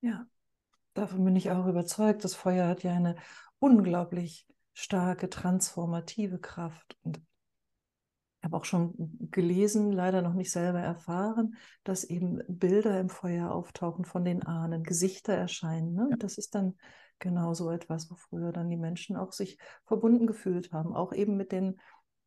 [0.00, 0.26] Ja,
[0.94, 2.24] davon bin ich auch überzeugt.
[2.24, 3.16] Das Feuer hat ja eine
[3.58, 6.96] unglaublich starke transformative Kraft.
[7.02, 7.20] Und
[8.44, 8.94] habe auch schon
[9.30, 14.84] gelesen, leider noch nicht selber erfahren, dass eben Bilder im Feuer auftauchen von den Ahnen,
[14.84, 15.94] Gesichter erscheinen.
[15.94, 16.08] Ne?
[16.10, 16.16] Ja.
[16.18, 16.74] Das ist dann
[17.18, 21.36] genau so etwas, wo früher dann die Menschen auch sich verbunden gefühlt haben, auch eben
[21.36, 21.80] mit den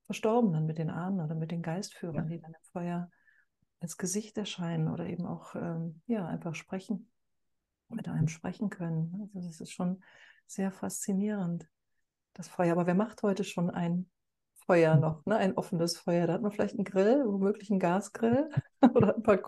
[0.07, 2.35] Verstorbenen, mit den Ahnen oder mit den Geistführern, ja.
[2.35, 3.11] die dann im Feuer
[3.79, 7.11] als Gesicht erscheinen oder eben auch ähm, ja, einfach sprechen,
[7.89, 9.29] mit einem sprechen können.
[9.35, 10.01] Also das ist schon
[10.47, 11.69] sehr faszinierend,
[12.33, 12.71] das Feuer.
[12.71, 14.09] Aber wer macht heute schon ein
[14.65, 15.01] Feuer hm.
[15.01, 15.37] noch, ne?
[15.37, 16.25] ein offenes Feuer.
[16.25, 18.49] Da hat man vielleicht einen Grill, womöglich einen Gasgrill
[18.95, 19.39] oder ein paar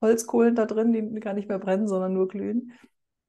[0.00, 2.72] Holzkohlen da drin, die gar nicht mehr brennen, sondern nur glühen.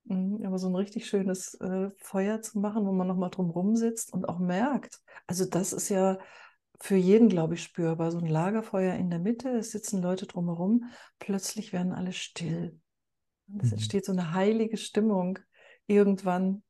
[0.05, 4.13] Mhm, aber so ein richtig schönes äh, Feuer zu machen, wo man nochmal drum sitzt
[4.13, 5.01] und auch merkt.
[5.27, 6.17] Also das ist ja
[6.79, 8.11] für jeden, glaube ich, spürbar.
[8.11, 10.85] So ein Lagerfeuer in der Mitte, es sitzen Leute drumherum,
[11.19, 12.79] plötzlich werden alle still.
[13.59, 13.73] es mhm.
[13.73, 15.39] entsteht so eine heilige Stimmung.
[15.87, 16.63] Irgendwann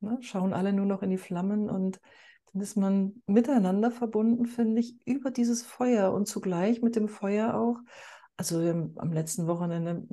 [0.00, 2.00] ne, schauen alle nur noch in die Flammen und
[2.52, 7.54] dann ist man miteinander verbunden, finde ich, über dieses Feuer und zugleich mit dem Feuer
[7.54, 7.78] auch.
[8.36, 10.04] Also wir haben am letzten Wochenende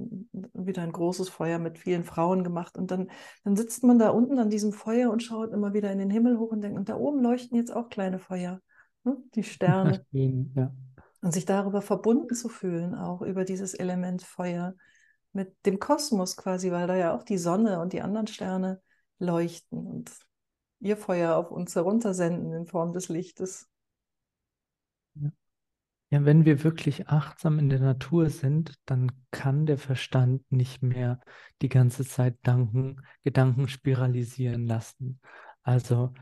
[0.53, 3.09] wieder ein großes Feuer mit vielen Frauen gemacht und dann,
[3.43, 6.37] dann sitzt man da unten an diesem Feuer und schaut immer wieder in den Himmel
[6.37, 8.61] hoch und denkt, und da oben leuchten jetzt auch kleine Feuer,
[9.03, 9.17] ne?
[9.35, 10.05] die Sterne.
[10.11, 10.73] Ja.
[11.21, 14.73] Und sich darüber verbunden zu fühlen, auch über dieses Element Feuer
[15.33, 18.81] mit dem Kosmos quasi, weil da ja auch die Sonne und die anderen Sterne
[19.19, 19.85] leuchten.
[19.85, 20.11] Und
[20.79, 23.69] ihr Feuer auf uns heruntersenden in Form des Lichtes.
[25.15, 25.29] Ja.
[26.09, 31.19] ja, wenn wir wirklich achtsam in der Natur sind, dann kann der Verstand nicht mehr
[31.61, 35.21] die ganze Zeit Danken, Gedanken spiralisieren lassen.
[35.63, 36.13] Also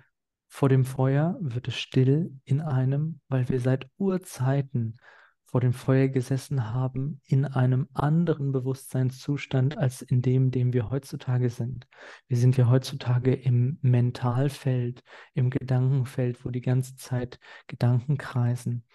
[0.50, 4.98] vor dem Feuer wird es still in einem, weil wir seit Urzeiten
[5.46, 11.50] vor dem Feuer gesessen haben in einem anderen Bewusstseinszustand als in dem, dem wir heutzutage
[11.50, 11.88] sind.
[12.28, 18.86] Wir sind ja heutzutage im Mentalfeld, im Gedankenfeld, wo die ganze Zeit Gedanken kreisen.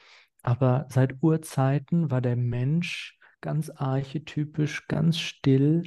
[0.42, 5.84] Aber seit Urzeiten war der Mensch ganz archetypisch, ganz still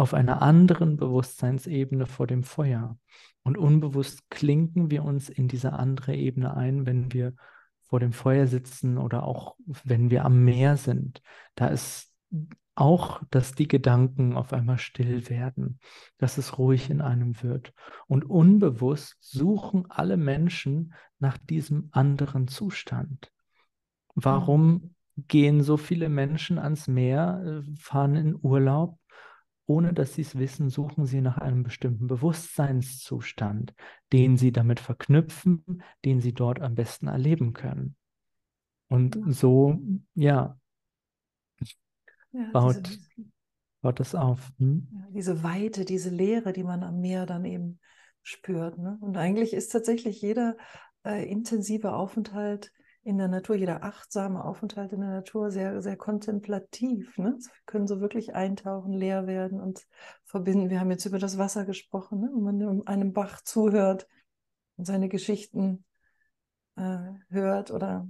[0.00, 2.98] auf einer anderen Bewusstseinsebene vor dem Feuer.
[3.42, 7.34] Und unbewusst klinken wir uns in diese andere Ebene ein, wenn wir
[7.82, 11.22] vor dem Feuer sitzen oder auch wenn wir am Meer sind,
[11.54, 12.14] da ist
[12.76, 15.80] auch, dass die Gedanken auf einmal still werden,
[16.16, 17.74] dass es ruhig in einem wird.
[18.06, 23.32] Und unbewusst suchen alle Menschen nach diesem anderen Zustand.
[24.14, 28.99] Warum gehen so viele Menschen ans Meer, äh, fahren in Urlaub
[29.70, 33.72] ohne dass sie es wissen, suchen sie nach einem bestimmten Bewusstseinszustand,
[34.12, 37.94] den sie damit verknüpfen, den sie dort am besten erleben können.
[38.88, 39.78] Und so,
[40.14, 40.58] ja,
[42.32, 43.30] ja baut, diese,
[43.80, 44.50] baut das auf.
[44.58, 44.88] Hm?
[45.14, 47.78] Diese Weite, diese Leere, die man am Meer dann eben
[48.22, 48.76] spürt.
[48.76, 48.98] Ne?
[49.00, 50.56] Und eigentlich ist tatsächlich jeder
[51.04, 57.16] äh, intensive Aufenthalt in der Natur, jeder achtsame Aufenthalt in der Natur sehr, sehr kontemplativ.
[57.16, 57.36] Ne?
[57.38, 59.86] Wir können so wirklich eintauchen, leer werden und
[60.24, 60.68] verbinden.
[60.68, 62.30] Wir haben jetzt über das Wasser gesprochen, ne?
[62.32, 64.06] wenn man einem Bach zuhört
[64.76, 65.84] und seine Geschichten
[66.76, 66.98] äh,
[67.30, 68.06] hört oder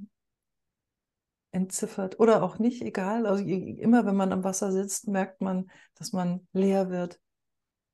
[1.53, 3.27] entziffert oder auch nicht, egal.
[3.27, 7.21] Also immer wenn man am Wasser sitzt, merkt man, dass man leer wird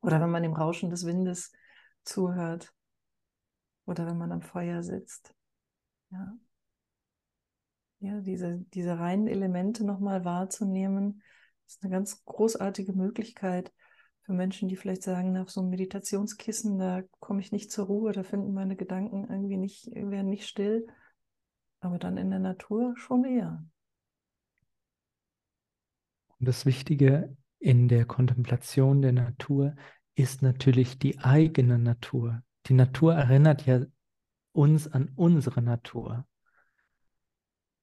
[0.02, 1.52] Oder wenn man dem Rauschen des Windes
[2.04, 2.72] zuhört.
[3.86, 5.34] Oder wenn man am Feuer sitzt.
[6.10, 6.36] Ja,
[8.06, 11.22] ja diese, diese reinen Elemente nochmal wahrzunehmen,
[11.66, 13.72] ist eine ganz großartige Möglichkeit
[14.22, 18.12] für Menschen, die vielleicht sagen, nach so einem Meditationskissen, da komme ich nicht zur Ruhe,
[18.12, 20.86] da finden meine Gedanken irgendwie nicht, werden nicht still.
[21.80, 23.64] Aber dann in der Natur schon eher.
[26.38, 29.76] Und das Wichtige in der Kontemplation der Natur
[30.16, 32.42] ist natürlich die eigene Natur.
[32.66, 33.84] Die Natur erinnert ja
[34.52, 36.26] uns an unsere Natur.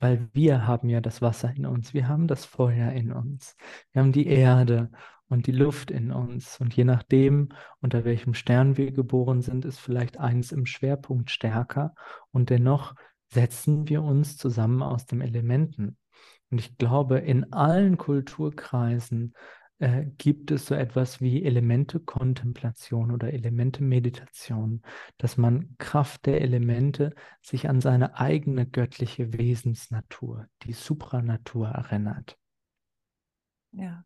[0.04, 3.56] Weil wir haben ja das Wasser in uns, wir haben das Feuer in uns,
[3.94, 4.92] wir haben die Erde
[5.30, 6.60] und die Luft in uns.
[6.60, 11.96] Und je nachdem, unter welchem Stern wir geboren sind, ist vielleicht eins im Schwerpunkt stärker.
[12.32, 12.96] Und dennoch
[13.30, 15.96] setzen wir uns zusammen aus den Elementen.
[16.52, 19.34] Und ich glaube, in allen Kulturkreisen
[19.84, 24.82] äh, gibt es so etwas wie Elemente-Kontemplation oder Elemente-Meditation,
[25.18, 32.38] dass man Kraft der Elemente sich an seine eigene göttliche Wesensnatur, die Supranatur erinnert.
[33.74, 34.06] Ja.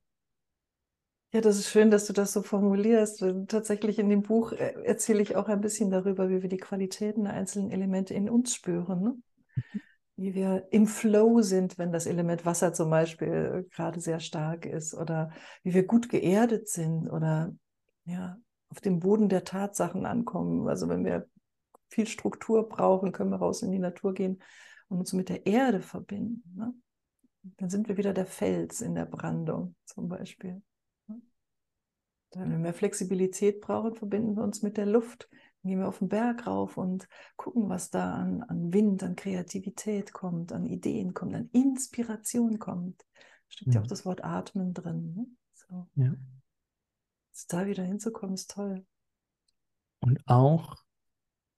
[1.32, 3.24] Ja, das ist schön, dass du das so formulierst.
[3.48, 7.26] Tatsächlich in dem Buch äh, erzähle ich auch ein bisschen darüber, wie wir die Qualitäten
[7.26, 9.02] der einzelnen Elemente in uns spüren.
[9.02, 9.18] Ne?
[9.56, 9.82] Mhm
[10.18, 14.66] wie wir im Flow sind, wenn das Element Wasser zum Beispiel äh, gerade sehr stark
[14.66, 15.32] ist oder
[15.64, 17.54] wie wir gut geerdet sind oder
[18.06, 18.38] ja,
[18.70, 20.68] auf dem Boden der Tatsachen ankommen.
[20.68, 21.28] Also wenn wir
[21.90, 24.42] viel Struktur brauchen, können wir raus in die Natur gehen
[24.90, 26.44] und uns mit der Erde verbinden.
[26.56, 26.74] Ne?
[27.58, 30.62] Dann sind wir wieder der Fels in der Brandung zum Beispiel.
[31.08, 31.22] Ne?
[32.34, 35.30] Wenn wir mehr Flexibilität brauchen, verbinden wir uns mit der Luft
[35.63, 40.13] gehen wir auf den Berg rauf und gucken, was da an, an Wind, an Kreativität
[40.13, 43.06] kommt, an Ideen kommt, an Inspiration kommt.
[43.50, 45.13] Steckt ja, ja auch das Wort Atmen drin.
[45.15, 45.26] Ne?
[45.54, 45.88] So.
[45.96, 46.13] Ja.
[47.50, 48.86] Da wieder hinzukommen, ist toll.
[50.00, 50.76] Und auch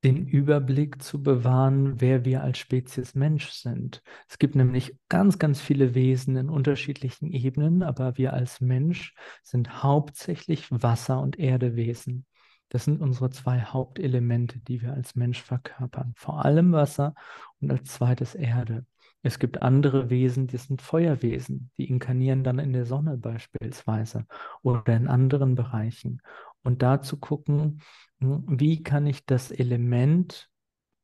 [0.03, 4.01] den Überblick zu bewahren, wer wir als Spezies Mensch sind.
[4.29, 9.83] Es gibt nämlich ganz, ganz viele Wesen in unterschiedlichen Ebenen, aber wir als Mensch sind
[9.83, 12.25] hauptsächlich Wasser- und Erdewesen.
[12.69, 16.13] Das sind unsere zwei Hauptelemente, die wir als Mensch verkörpern.
[16.15, 17.15] Vor allem Wasser
[17.59, 18.85] und als zweites Erde.
[19.21, 24.25] Es gibt andere Wesen, die sind Feuerwesen, die inkarnieren dann in der Sonne beispielsweise
[24.61, 26.21] oder in anderen Bereichen.
[26.63, 27.81] Und da zu gucken,
[28.19, 30.49] hm, wie kann ich das Element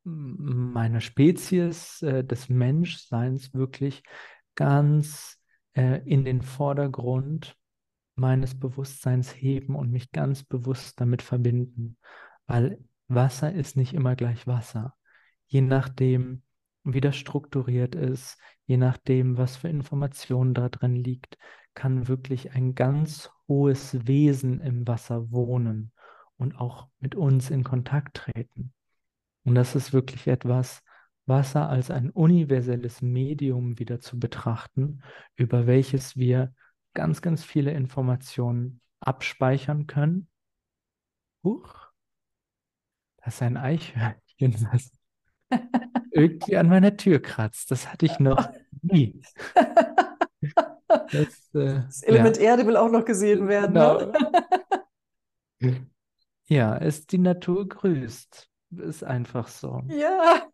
[0.05, 4.03] meiner Spezies, äh, des Menschseins wirklich
[4.53, 5.39] ganz
[5.73, 7.57] äh, in den Vordergrund
[8.15, 11.97] meines Bewusstseins heben und mich ganz bewusst damit verbinden,
[12.47, 14.95] weil Wasser ist nicht immer gleich Wasser.
[15.47, 16.43] Je nachdem,
[16.83, 21.37] wie das strukturiert ist, je nachdem, was für Informationen da drin liegt,
[21.73, 25.91] kann wirklich ein ganz hohes Wesen im Wasser wohnen
[26.37, 28.73] und auch mit uns in Kontakt treten.
[29.43, 30.81] Und das ist wirklich etwas,
[31.27, 35.01] Wasser als ein universelles Medium wieder zu betrachten,
[35.35, 36.53] über welches wir
[36.95, 40.27] ganz, ganz viele Informationen abspeichern können.
[41.43, 41.91] Huch,
[43.17, 44.91] das ist ein Eichhörnchen, was
[46.11, 47.69] irgendwie an meiner Tür kratzt.
[47.69, 48.49] Das hatte ich noch
[48.81, 49.21] nie.
[51.11, 52.43] Das, äh, das Element ja.
[52.43, 53.73] Erde will auch noch gesehen werden.
[53.73, 54.13] Ne?
[55.59, 55.73] Genau.
[55.73, 55.87] Ne?
[56.47, 58.49] Ja, es die Natur grüßt.
[58.77, 59.83] Ist einfach so.
[59.87, 60.47] Ja.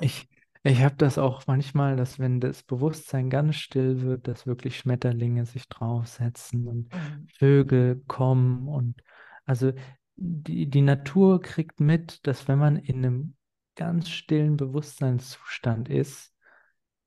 [0.00, 0.28] Ich,
[0.68, 5.46] ich habe das auch manchmal, dass wenn das Bewusstsein ganz still wird, dass wirklich Schmetterlinge
[5.46, 7.28] sich draufsetzen und mhm.
[7.38, 9.02] Vögel kommen und
[9.44, 9.72] also
[10.16, 13.36] die, die Natur kriegt mit, dass wenn man in einem
[13.76, 16.34] ganz stillen Bewusstseinszustand ist,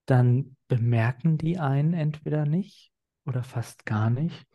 [0.06, 2.92] dann bemerken die einen entweder nicht
[3.26, 4.48] oder fast gar nicht.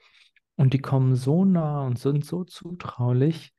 [0.56, 3.52] Und die kommen so nah und sind so zutraulich,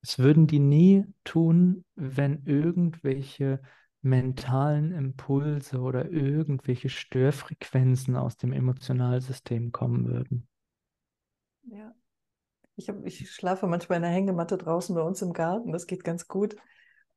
[0.00, 3.60] es würden die nie tun, wenn irgendwelche
[4.08, 10.48] mentalen Impulse oder irgendwelche Störfrequenzen aus dem Emotionalsystem kommen würden.
[11.62, 11.94] Ja.
[12.76, 16.04] Ich, hab, ich schlafe manchmal in der Hängematte draußen bei uns im Garten, das geht
[16.04, 16.56] ganz gut.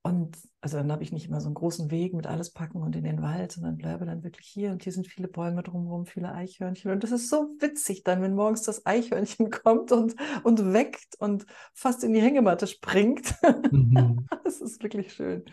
[0.04, 2.95] Und also dann habe ich nicht immer so einen großen Weg mit alles packen und
[2.95, 4.71] in den Wald, sondern bleibe dann wirklich hier.
[4.71, 6.91] Und hier sind viele Bäume drumherum, viele Eichhörnchen.
[6.91, 11.45] Und das ist so witzig dann, wenn morgens das Eichhörnchen kommt und, und weckt und
[11.75, 13.36] fast in die Hängematte springt.
[13.71, 14.25] Mhm.
[14.43, 15.45] das ist wirklich schön.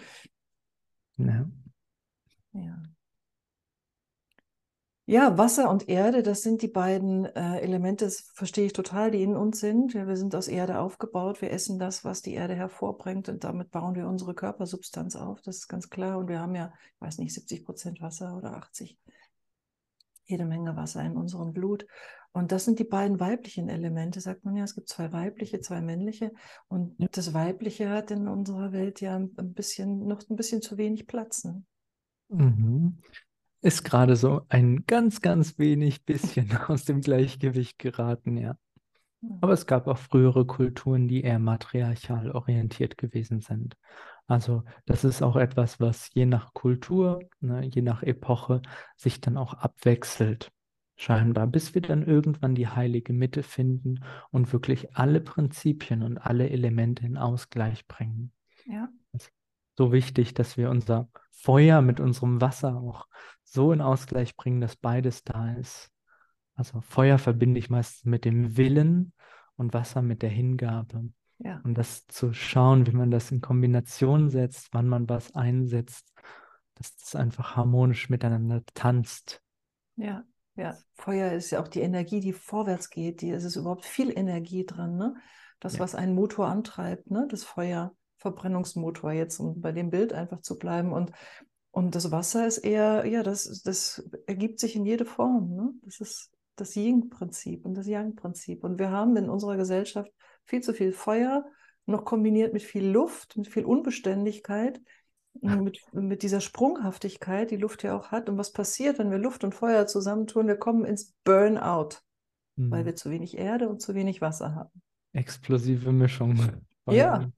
[1.18, 1.46] Ja.
[2.52, 2.88] ja.
[5.10, 9.22] Ja, Wasser und Erde, das sind die beiden äh, Elemente, das verstehe ich total, die
[9.22, 9.94] in uns sind.
[9.94, 13.70] Ja, wir sind aus Erde aufgebaut, wir essen das, was die Erde hervorbringt und damit
[13.70, 16.18] bauen wir unsere Körpersubstanz auf, das ist ganz klar.
[16.18, 18.98] Und wir haben ja, ich weiß nicht, 70 Prozent Wasser oder 80,
[20.26, 21.86] jede Menge Wasser in unserem Blut.
[22.32, 24.64] Und das sind die beiden weiblichen Elemente, sagt man ja.
[24.64, 26.32] Es gibt zwei weibliche, zwei männliche.
[26.68, 27.08] Und ja.
[27.10, 31.44] das Weibliche hat in unserer Welt ja ein bisschen, noch ein bisschen zu wenig Platz.
[31.44, 31.62] Ne?
[32.28, 32.98] Mhm.
[33.60, 38.56] Ist gerade so ein ganz, ganz wenig bisschen aus dem Gleichgewicht geraten, ja.
[39.40, 43.76] Aber es gab auch frühere Kulturen, die eher matriarchal orientiert gewesen sind.
[44.28, 48.62] Also das ist auch etwas, was je nach Kultur, ne, je nach Epoche
[48.96, 50.52] sich dann auch abwechselt,
[50.98, 56.50] scheinbar, bis wir dann irgendwann die heilige Mitte finden und wirklich alle Prinzipien und alle
[56.50, 58.32] Elemente in Ausgleich bringen.
[58.66, 58.88] Ja.
[59.76, 63.06] So wichtig, dass wir unser Feuer mit unserem Wasser auch
[63.44, 65.88] so in Ausgleich bringen, dass beides da ist.
[66.56, 69.12] Also Feuer verbinde ich meistens mit dem Willen
[69.54, 71.12] und Wasser mit der Hingabe.
[71.38, 71.60] Ja.
[71.62, 76.12] Und das zu schauen, wie man das in Kombination setzt, wann man was einsetzt,
[76.74, 79.40] dass das einfach harmonisch miteinander tanzt.
[79.94, 80.24] Ja,
[80.58, 80.76] ja.
[80.94, 83.22] Feuer ist ja auch die Energie, die vorwärts geht.
[83.22, 85.14] Die, es ist überhaupt viel Energie dran, ne?
[85.60, 85.80] Das, ja.
[85.80, 87.26] was einen Motor antreibt, ne?
[87.30, 90.92] Das Feuer, Verbrennungsmotor jetzt, um bei dem Bild einfach zu bleiben.
[90.92, 91.12] Und
[91.70, 95.54] und das Wasser ist eher, ja, das, das ergibt sich in jede Form.
[95.54, 95.72] Ne?
[95.82, 98.64] Das ist das Yin-Prinzip und das Yang-Prinzip.
[98.64, 100.10] Und wir haben in unserer Gesellschaft
[100.44, 101.44] viel zu viel Feuer,
[101.86, 104.80] noch kombiniert mit viel Luft, mit viel Unbeständigkeit,
[105.42, 108.28] mit, mit dieser Sprunghaftigkeit, die Luft ja auch hat.
[108.28, 110.46] Und was passiert, wenn wir Luft und Feuer zusammentun?
[110.46, 112.00] Wir kommen ins Burnout,
[112.56, 112.70] mhm.
[112.70, 114.82] weil wir zu wenig Erde und zu wenig Wasser haben.
[115.12, 116.38] Explosive Mischung.
[116.86, 117.28] Ja.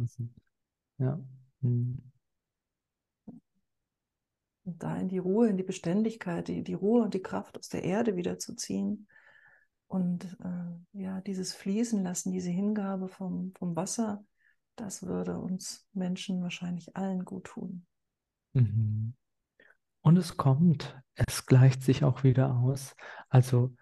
[0.98, 1.18] Ja.
[1.60, 2.10] Mhm.
[4.64, 7.68] Und da in die Ruhe, in die Beständigkeit, die, die Ruhe und die Kraft aus
[7.68, 9.08] der Erde wiederzuziehen.
[9.88, 14.24] Und äh, ja, dieses Fließen lassen, diese Hingabe vom, vom Wasser,
[14.76, 17.86] das würde uns Menschen wahrscheinlich allen gut tun.
[18.52, 19.14] Mhm.
[20.02, 22.94] Und es kommt, es gleicht sich auch wieder aus.
[23.28, 23.74] Also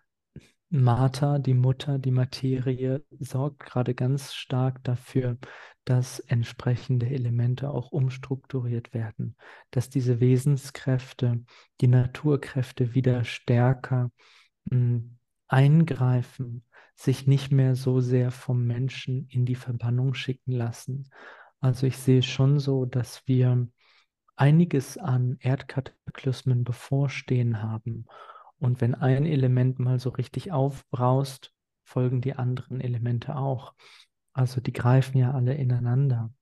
[0.70, 5.38] Martha, die Mutter, die Materie, sorgt gerade ganz stark dafür,
[5.84, 9.36] dass entsprechende Elemente auch umstrukturiert werden,
[9.70, 11.42] dass diese Wesenskräfte,
[11.80, 14.10] die Naturkräfte wieder stärker
[14.66, 21.08] mh, hm, eingreifen, sich nicht mehr so sehr vom Menschen in die Verbannung schicken lassen.
[21.60, 23.68] Also ich sehe schon so, dass wir
[24.38, 28.06] einiges an Erdkataklysmen bevorstehen haben
[28.58, 31.52] und wenn ein Element mal so richtig aufbraust,
[31.84, 33.74] folgen die anderen Elemente auch.
[34.32, 36.32] Also die greifen ja alle ineinander.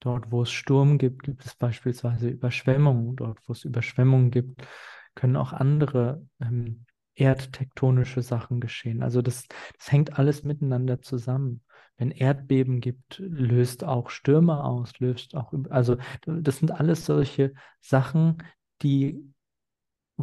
[0.00, 3.16] Dort, wo es Sturm gibt, gibt es beispielsweise Überschwemmungen.
[3.16, 4.66] Dort, wo es Überschwemmungen gibt,
[5.14, 9.02] können auch andere ähm, erdtektonische Sachen geschehen.
[9.02, 11.62] Also das, das hängt alles miteinander zusammen.
[12.00, 18.38] Wenn Erdbeben gibt, löst auch Stürme aus, löst auch, also das sind alles solche Sachen,
[18.82, 19.22] die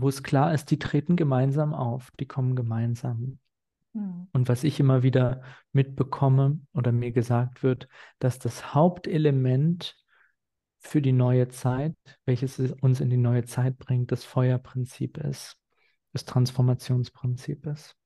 [0.01, 3.39] wo es klar ist, die treten gemeinsam auf, die kommen gemeinsam.
[3.93, 4.27] Mhm.
[4.31, 7.87] Und was ich immer wieder mitbekomme oder mir gesagt wird,
[8.19, 9.95] dass das Hauptelement
[10.79, 15.57] für die neue Zeit, welches uns in die neue Zeit bringt, das Feuerprinzip ist,
[16.13, 17.96] das Transformationsprinzip ist.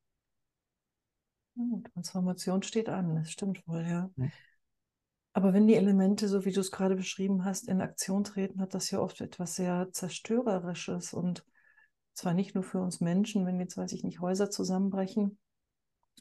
[1.93, 4.09] Transformation steht an, das stimmt wohl, ja.
[4.15, 4.27] ja.
[5.33, 8.73] Aber wenn die Elemente, so wie du es gerade beschrieben hast, in Aktion treten, hat
[8.73, 11.45] das ja oft etwas sehr Zerstörerisches und
[12.13, 15.37] zwar nicht nur für uns Menschen, wenn jetzt, weiß ich nicht, Häuser zusammenbrechen,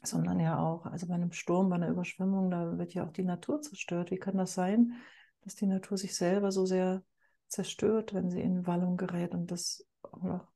[0.03, 3.23] sondern ja auch, also bei einem Sturm, bei einer Überschwemmung, da wird ja auch die
[3.23, 4.11] Natur zerstört.
[4.11, 4.93] Wie kann das sein,
[5.41, 7.03] dass die Natur sich selber so sehr
[7.47, 10.47] zerstört, wenn sie in Wallung gerät und das auch noch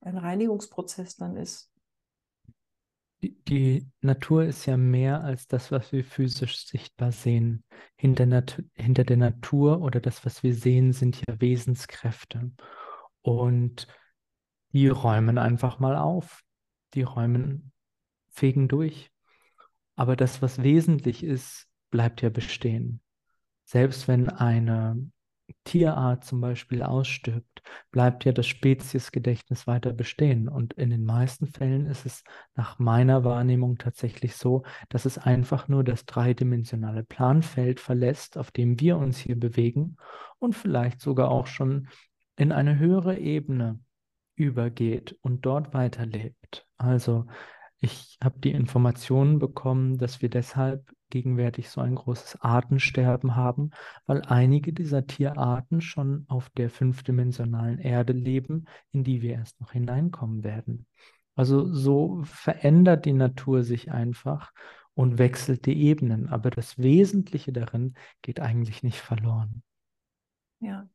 [0.00, 1.69] ein Reinigungsprozess dann ist?
[3.22, 7.64] Die, Natur ist ja mehr als das, was wir physisch sichtbar sehen.
[7.96, 12.50] Hinter, Nat hinter der Natur oder das, was wir sehen, sind ja Wesenskräfte.
[13.20, 13.86] Und
[14.72, 16.42] die räumen einfach mal auf.
[16.94, 17.72] Die räumen,
[18.30, 19.10] fegen durch.
[19.96, 23.02] Aber das, was wesentlich ist, bleibt ja bestehen.
[23.64, 25.10] Selbst wenn eine
[25.64, 30.48] Tierart zum Beispiel ausstirbt, bleibt ja das Speziesgedächtnis weiter bestehen.
[30.48, 35.68] Und in den meisten Fällen ist es nach meiner Wahrnehmung tatsächlich so, dass es einfach
[35.68, 39.96] nur das dreidimensionale Planfeld verlässt, auf dem wir uns hier bewegen
[40.38, 41.88] und vielleicht sogar auch schon
[42.36, 43.80] in eine höhere Ebene
[44.34, 46.66] übergeht und dort weiterlebt.
[46.78, 47.26] Also
[47.80, 53.70] ich habe die Informationen bekommen, dass wir deshalb gegenwärtig so ein großes Artensterben haben,
[54.06, 59.72] weil einige dieser Tierarten schon auf der fünfdimensionalen Erde leben, in die wir erst noch
[59.72, 60.86] hineinkommen werden.
[61.34, 64.52] Also so verändert die Natur sich einfach
[64.94, 69.62] und wechselt die Ebenen, aber das Wesentliche darin geht eigentlich nicht verloren.
[70.60, 70.86] Ja,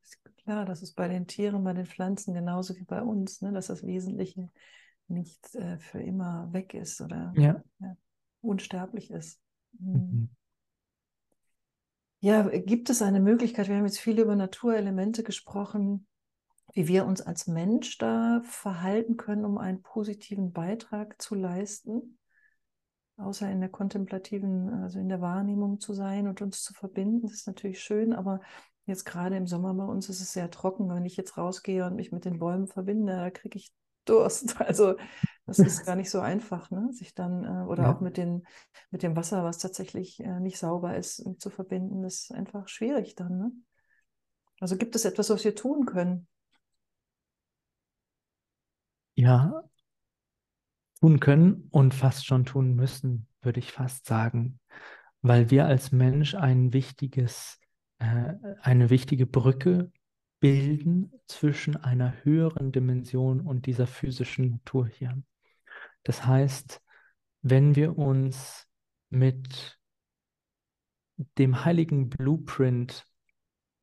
[0.44, 3.52] klar, das ist bei den Tieren, bei den Pflanzen genauso wie bei uns, ne?
[3.52, 4.52] dass das Wesentliche
[5.08, 7.62] nicht äh, für immer weg ist oder Ja.
[7.80, 7.96] ja,
[8.42, 9.40] unsterblich ist.
[9.80, 9.94] Mhm.
[9.94, 10.30] Mhm.
[12.22, 16.08] Ja, gibt es eine Möglichkeit, wir haben jetzt viel über Naturelemente gesprochen,
[16.74, 22.18] wie wir uns als Mensch da verhalten können, um einen positiven Beitrag zu leisten,
[23.18, 27.22] außer in der kontemplativen, also in der Wahrnehmung zu sein und uns zu verbinden.
[27.22, 28.42] Das ist natürlich schön, aber
[28.88, 30.90] jetzt gerade im Sommer bei uns ist es sehr trocken.
[30.90, 33.72] Wenn ich jetzt rausgehe und mich mit den Bäumen verbinde, da kriege ich
[34.06, 34.56] Durst.
[34.60, 34.96] Also
[35.48, 36.90] das ist gar nicht so einfach, ne?
[36.92, 37.92] sich dann, äh, oder Ja.
[37.92, 38.48] auch mit, den,
[38.92, 43.16] mit dem Wasser, was tatsächlich äh, nicht sauber ist, äh, zu verbinden, ist einfach schwierig
[43.16, 43.38] dann.
[43.38, 43.52] Ne?
[44.60, 46.28] Also gibt es etwas, was wir tun können?
[49.16, 49.64] Ja,
[51.00, 54.60] tun können und fast schon tun müssen, würde ich fast sagen,
[55.22, 57.60] weil wir als Mensch ein wichtiges,
[58.00, 59.92] äh, eine wichtige Brücke
[60.46, 65.20] bilden zwischen einer höheren Dimension und dieser physischen Natur hier.
[66.04, 66.84] Das heißt,
[67.42, 68.68] wenn wir uns
[69.10, 69.80] mit
[71.40, 73.08] dem heiligen Blueprint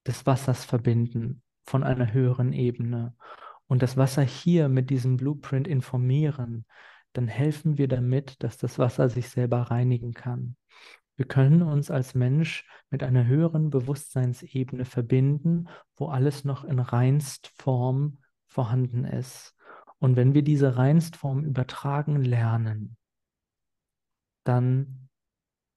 [0.06, 3.16] des Wassers verbinden von einer höheren Ebene
[3.66, 6.64] und das Wasser hier mit diesem Blueprint informieren,
[7.12, 10.54] dann helfen wir damit, dass das Wasser sich selber reinigen kann.
[11.16, 18.18] Wir können uns als Mensch mit einer höheren Bewusstseinsebene verbinden, wo alles noch in Reinstform
[18.46, 19.54] vorhanden ist.
[19.98, 22.96] Und wenn wir diese Reinstform übertragen lernen,
[24.44, 25.08] dann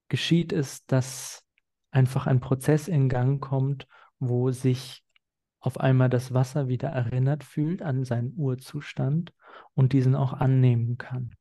[0.07, 1.43] geschieht es, dass
[1.91, 3.87] einfach ein Prozess in Gang kommt,
[4.19, 5.03] wo sich
[5.59, 9.33] auf einmal das Wasser wieder erinnert fühlt an seinen Urzustand
[9.73, 11.35] und diesen auch annehmen kann.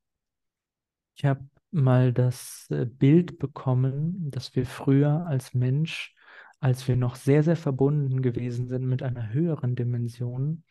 [1.16, 6.14] Ich habe mal das äh, Bild bekommen, dass wir früher als Mensch,
[6.60, 10.64] als wir noch sehr, sehr verbunden gewesen sind mit einer höheren Dimension,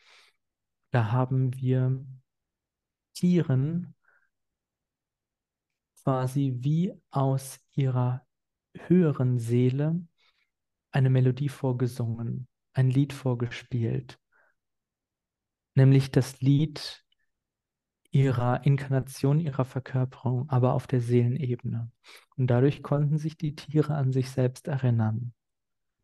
[0.91, 2.06] da haben wir
[3.14, 3.95] Tieren
[6.04, 8.26] quasi wie aus ihrer
[8.74, 10.06] höheren Seele
[10.91, 14.20] eine Melodie vorgesungen, ein Lied vorgespielt,
[15.76, 17.03] nämlich das Lied
[18.14, 21.91] ihrer Inkarnation, ihrer Verkörperung, aber auf der Seelenebene.
[22.38, 25.34] Und dadurch konnten sich die Tiere an sich selbst erinnern.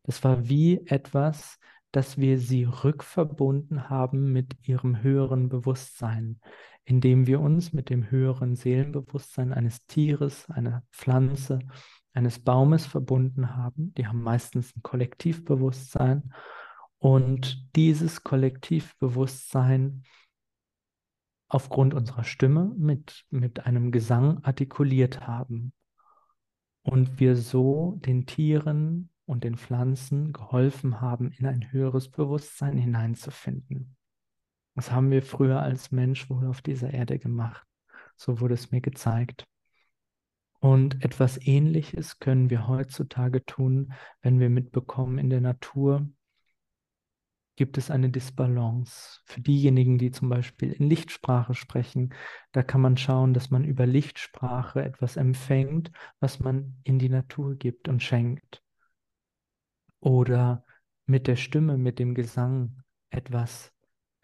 [0.02, 1.58] Das war wie etwas,
[1.92, 6.40] dass wir sie rückverbunden haben mit ihrem höheren Bewusstsein,
[6.84, 11.60] indem wir uns mit dem höheren Seelenbewusstsein eines Tieres, einer Pflanze,
[12.12, 13.94] eines Baumes verbunden haben.
[13.94, 16.34] Die haben meistens ein Kollektivbewusstsein.
[16.98, 20.02] Und dieses Kollektivbewusstsein
[21.50, 25.72] aufgrund unserer Stimme mit, mit einem Gesang artikuliert haben.
[26.82, 33.96] Und wir so den Tieren und den Pflanzen geholfen haben, in ein höheres Bewusstsein hineinzufinden.
[34.74, 37.66] Das haben wir früher als Mensch wohl auf dieser Erde gemacht.
[38.16, 39.46] So wurde es mir gezeigt.
[40.60, 43.92] Und etwas Ähnliches können wir heutzutage tun,
[44.22, 46.08] wenn wir mitbekommen, in der Natur
[47.60, 49.20] gibt es eine Disbalance.
[49.26, 52.14] Für diejenigen, die zum Beispiel in Lichtsprache sprechen,
[52.52, 57.56] da kann man schauen, dass man über Lichtsprache etwas empfängt, was man in die Natur
[57.56, 58.62] gibt und schenkt.
[60.00, 60.64] Oder
[61.04, 63.74] mit der Stimme, mit dem Gesang etwas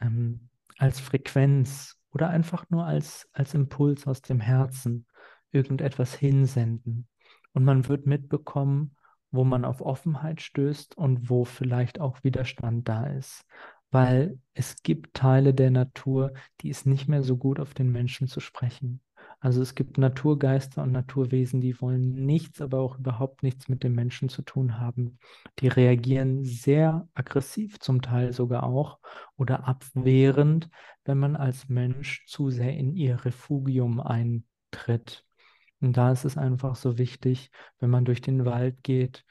[0.01, 5.05] ähm, als Frequenz oder einfach nur als, als Impuls aus dem Herzen
[5.51, 7.07] irgendetwas hinsenden.
[7.53, 8.96] Und man wird mitbekommen,
[9.37, 13.45] wo man auf Offenheit stößt und wo vielleicht auch Widerstand da ist.
[13.91, 18.27] Weil es gibt Teile der Natur, die ist nicht mehr so gut auf den Menschen
[18.27, 19.01] zu sprechen.
[19.41, 23.95] Also es gibt Naturgeister und Naturwesen, die wollen nichts, aber auch überhaupt nichts mit dem
[23.95, 25.19] Menschen zu tun haben.
[25.59, 28.99] Die reagieren sehr aggressiv zum Teil sogar auch
[29.37, 30.71] oder abwehrend,
[31.05, 35.26] wenn man als Mensch zu sehr in ihr Refugium eintritt.
[35.81, 39.25] Und da ist es einfach so wichtig, wenn man durch den Wald geht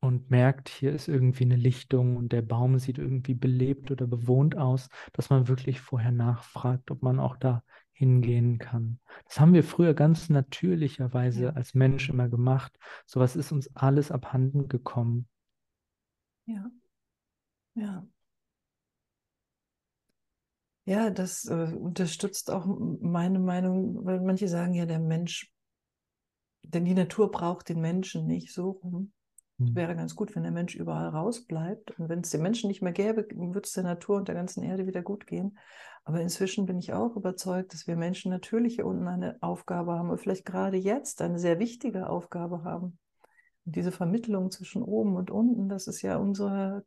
[0.00, 4.56] und merkt, hier ist irgendwie eine Lichtung und der Baum sieht irgendwie belebt oder bewohnt
[4.56, 7.62] aus, dass man wirklich vorher nachfragt, ob man auch da
[7.92, 9.00] hingehen kann.
[9.26, 11.50] Das haben wir früher ganz natürlicherweise Ja.
[11.50, 12.78] als Mensch immer gemacht.
[13.06, 15.26] Sowas ist uns alles abhanden gekommen.
[16.46, 16.70] Ja.
[17.74, 18.06] Ja.
[20.84, 25.52] Ja, das äh, unterstützt auch meine Meinung, weil manche sagen ja, der Mensch,
[26.62, 29.12] denn die Natur braucht den Menschen nicht so rum.
[29.58, 29.74] Hm.
[29.74, 31.98] Wäre ganz gut, wenn der Mensch überall rausbleibt.
[31.98, 34.62] Und wenn es den Menschen nicht mehr gäbe, würde es der Natur und der ganzen
[34.62, 35.58] Erde wieder gut gehen.
[36.04, 40.10] Aber inzwischen bin ich auch überzeugt, dass wir Menschen natürlich hier unten eine Aufgabe haben
[40.10, 42.98] und vielleicht gerade jetzt eine sehr wichtige Aufgabe haben.
[43.66, 46.86] Und diese Vermittlung zwischen oben und unten, das ist ja unsere,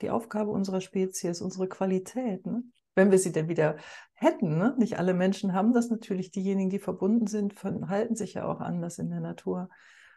[0.00, 2.46] die Aufgabe unserer Spezies, unsere Qualität.
[2.46, 2.62] Ne?
[2.98, 3.76] Wenn wir sie denn wieder
[4.14, 4.58] hätten.
[4.58, 4.74] Ne?
[4.76, 6.32] Nicht alle Menschen haben das natürlich.
[6.32, 9.70] Diejenigen, die verbunden sind, verhalten sich ja auch anders in der Natur.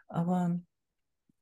[0.08, 0.60] Aber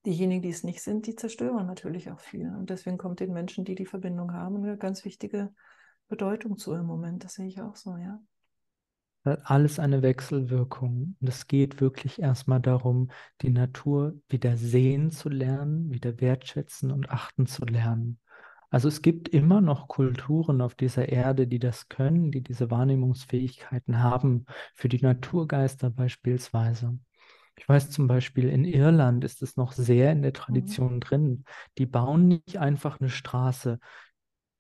[0.06, 2.54] diejenigen, die es nicht sind, die zerstören natürlich auch viel.
[2.54, 5.54] Und deswegen kommt den Menschen, die die Verbindung haben, eine ganz wichtige
[6.10, 7.24] Bedeutung zu im Moment.
[7.24, 8.20] Das sehe ich auch so, ja.
[9.24, 11.16] Alles eine Wechselwirkung.
[11.22, 13.12] Und es geht wirklich erstmal darum,
[13.42, 18.20] die Natur wieder sehen zu lernen, wieder wertschätzen und achten zu lernen.
[18.70, 24.00] Also es gibt immer noch Kulturen auf dieser Erde, die das können, die diese Wahrnehmungsfähigkeiten
[24.00, 24.46] haben,
[24.76, 26.98] für die Naturgeister beispielsweise.
[27.58, 30.36] Ich weiß zum Beispiel, in Irland ist es noch sehr in der mhm.
[30.36, 31.00] Tradition mhm.
[31.00, 31.46] drin.
[31.78, 33.80] Die bauen nicht einfach eine Straße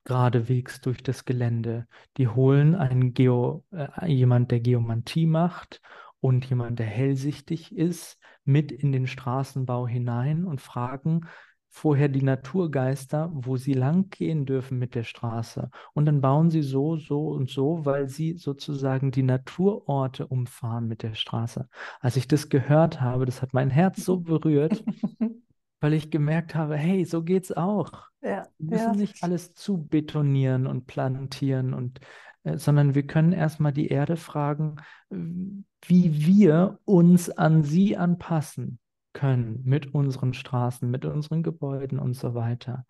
[0.03, 1.87] geradewegs durch das Gelände.
[2.17, 5.81] Die holen einen Geo, äh, jemand, der Geomantie macht
[6.19, 11.27] und jemand, der hellsichtig ist, mit in den Straßenbau hinein und fragen,
[11.69, 15.69] vorher die Naturgeister, wo sie lang gehen dürfen mit der Straße.
[15.93, 21.03] Und dann bauen sie so, so und so, weil sie sozusagen die Naturorte umfahren mit
[21.03, 21.69] der Straße.
[21.99, 24.83] Als ich das gehört habe, das hat mein Herz so berührt,
[25.79, 28.09] weil ich gemerkt habe, hey, so geht's auch.
[28.21, 28.99] Ja, wir müssen ja.
[28.99, 31.99] nicht alles zu betonieren und plantieren und
[32.43, 34.77] äh, sondern wir können erstmal die Erde fragen,
[35.09, 38.79] wie wir uns an sie anpassen
[39.19, 42.85] können mit unseren Straßen, mit unseren Gebäuden und so weiter.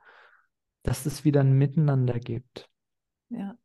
[0.84, 2.69] Dass es wieder ein Miteinander gibt.
[3.30, 3.57] Ja.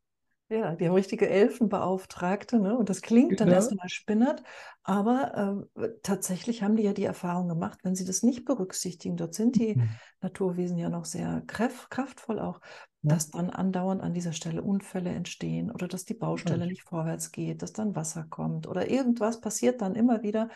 [0.50, 2.76] Ja, die haben richtige Elfenbeauftragte, ne?
[2.76, 3.54] Und das klingt dann ja.
[3.54, 4.42] erstmal spinnert,
[4.82, 9.34] aber äh, tatsächlich haben die ja die Erfahrung gemacht, wenn sie das nicht berücksichtigen, dort
[9.34, 9.88] sind die mhm.
[10.20, 12.60] Naturwesen ja noch sehr kraft, kraftvoll auch,
[13.02, 13.14] ja.
[13.14, 16.66] dass dann andauernd an dieser Stelle Unfälle entstehen oder dass die Baustelle ja.
[16.66, 20.50] nicht vorwärts geht, dass dann Wasser kommt oder irgendwas passiert dann immer wieder,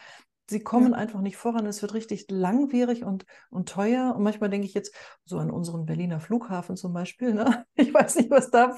[0.49, 0.99] sie kommen ja.
[0.99, 1.67] einfach nicht voran.
[1.67, 4.15] Es wird richtig langwierig und, und teuer.
[4.17, 4.95] Und manchmal denke ich jetzt
[5.25, 7.35] so an unseren Berliner Flughafen zum Beispiel.
[7.35, 7.65] Ne?
[7.77, 8.77] Ich weiß nicht, was da.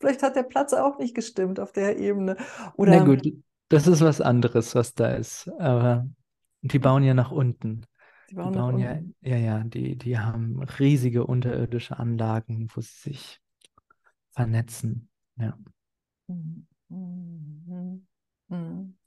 [0.00, 2.36] Vielleicht hat der Platz auch nicht gestimmt auf der Ebene.
[2.76, 3.22] Oder, Na gut,
[3.68, 5.48] das ist was anderes, was da ist.
[5.58, 6.06] Aber
[6.62, 7.86] die bauen ja nach unten.
[8.30, 9.16] Die bauen, die bauen ja, unten.
[9.22, 13.40] ja, ja, die, die haben riesige unterirdische Anlagen, wo sie sich
[14.32, 15.08] vernetzen.
[15.36, 15.56] Ja.
[16.26, 16.66] Mhm.
[16.88, 18.06] Mhm.
[18.48, 18.97] Mhm.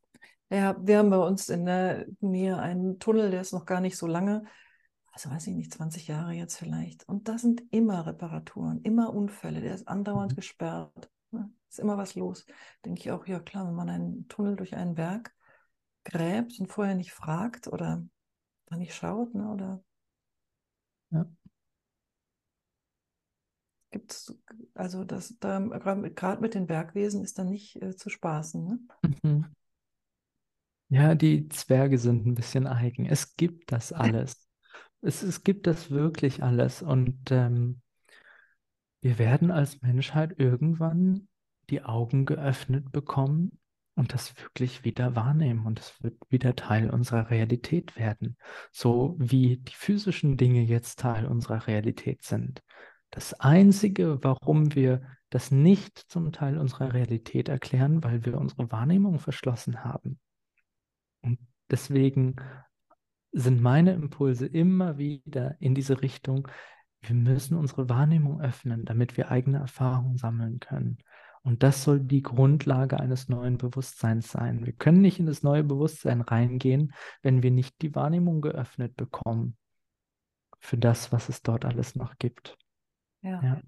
[0.52, 3.96] Ja, wir haben bei uns in der Nähe einen Tunnel, der ist noch gar nicht
[3.96, 4.44] so lange,
[5.14, 7.08] also weiß ich nicht, 20 Jahre jetzt vielleicht.
[7.08, 10.36] Und da sind immer Reparaturen, immer Unfälle, der ist andauernd mhm.
[10.36, 11.10] gesperrt.
[11.32, 11.50] Ne?
[11.70, 12.46] Ist immer was los.
[12.84, 15.34] Denke ich auch, ja klar, wenn man einen Tunnel durch einen Berg
[16.04, 18.06] gräbt und vorher nicht fragt oder
[18.66, 19.82] da nicht schaut, ne, oder
[21.12, 21.26] ja.
[23.90, 24.38] gibt es,
[24.74, 28.66] also das da gerade mit den Bergwesen ist da nicht äh, zu spaßen.
[28.66, 28.80] Ne?
[29.24, 29.46] Mhm.
[30.92, 33.06] Ja, die Zwerge sind ein bisschen eigen.
[33.06, 34.50] Es gibt das alles.
[35.00, 36.82] Es, es gibt das wirklich alles.
[36.82, 37.80] Und ähm,
[39.00, 41.30] wir werden als Menschheit irgendwann
[41.70, 43.58] die Augen geöffnet bekommen
[43.96, 45.66] und das wirklich wieder wahrnehmen.
[45.66, 48.36] Und es wird wieder Teil unserer Realität werden.
[48.74, 52.62] So wie die physischen Dinge jetzt Teil unserer Realität sind.
[53.12, 59.20] Das Einzige, warum wir das nicht zum Teil unserer Realität erklären, weil wir unsere Wahrnehmung
[59.20, 60.20] verschlossen haben.
[61.22, 62.36] Und deswegen
[63.32, 66.48] sind meine Impulse immer wieder in diese Richtung,
[67.02, 71.00] wir müssen unsere Wahrnehmung öffnen, damit wir eigene Erfahrungen sammeln können.
[71.44, 74.64] Und das soll die Grundlage eines neuen Bewusstseins sein.
[74.66, 76.94] Wir können nicht in das neue Bewusstsein reingehen,
[77.24, 79.58] wenn wir nicht die Wahrnehmung geöffnet bekommen
[80.60, 82.56] für das, was es dort alles noch gibt.
[83.24, 83.42] Ja.
[83.42, 83.62] Ja,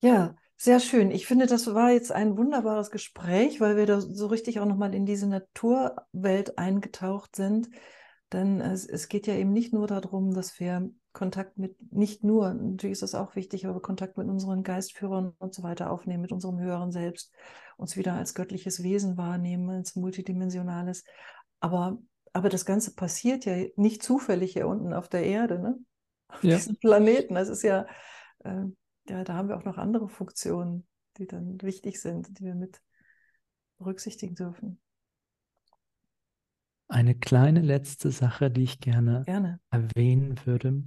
[0.00, 1.10] ja sehr schön.
[1.10, 4.94] Ich finde, das war jetzt ein wunderbares Gespräch, weil wir da so richtig auch nochmal
[4.94, 7.68] in diese Naturwelt eingetaucht sind.
[8.32, 12.52] Denn es, es geht ja eben nicht nur darum, dass wir Kontakt mit, nicht nur,
[12.52, 16.32] natürlich ist das auch wichtig, aber Kontakt mit unseren Geistführern und so weiter aufnehmen, mit
[16.32, 17.32] unserem höheren Selbst,
[17.76, 21.04] uns wieder als göttliches Wesen wahrnehmen, als multidimensionales.
[21.60, 21.98] Aber,
[22.32, 25.78] aber das Ganze passiert ja nicht zufällig hier unten auf der Erde, ne?
[26.28, 26.56] auf ja.
[26.56, 27.34] diesem Planeten.
[27.34, 27.86] Das ist ja,
[28.40, 28.64] äh,
[29.08, 30.86] ja, da haben wir auch noch andere Funktionen,
[31.18, 32.82] die dann wichtig sind, die wir mit
[33.78, 34.80] berücksichtigen dürfen.
[36.88, 40.84] Eine kleine letzte Sache, die ich gerne, gerne, erwähnen würde.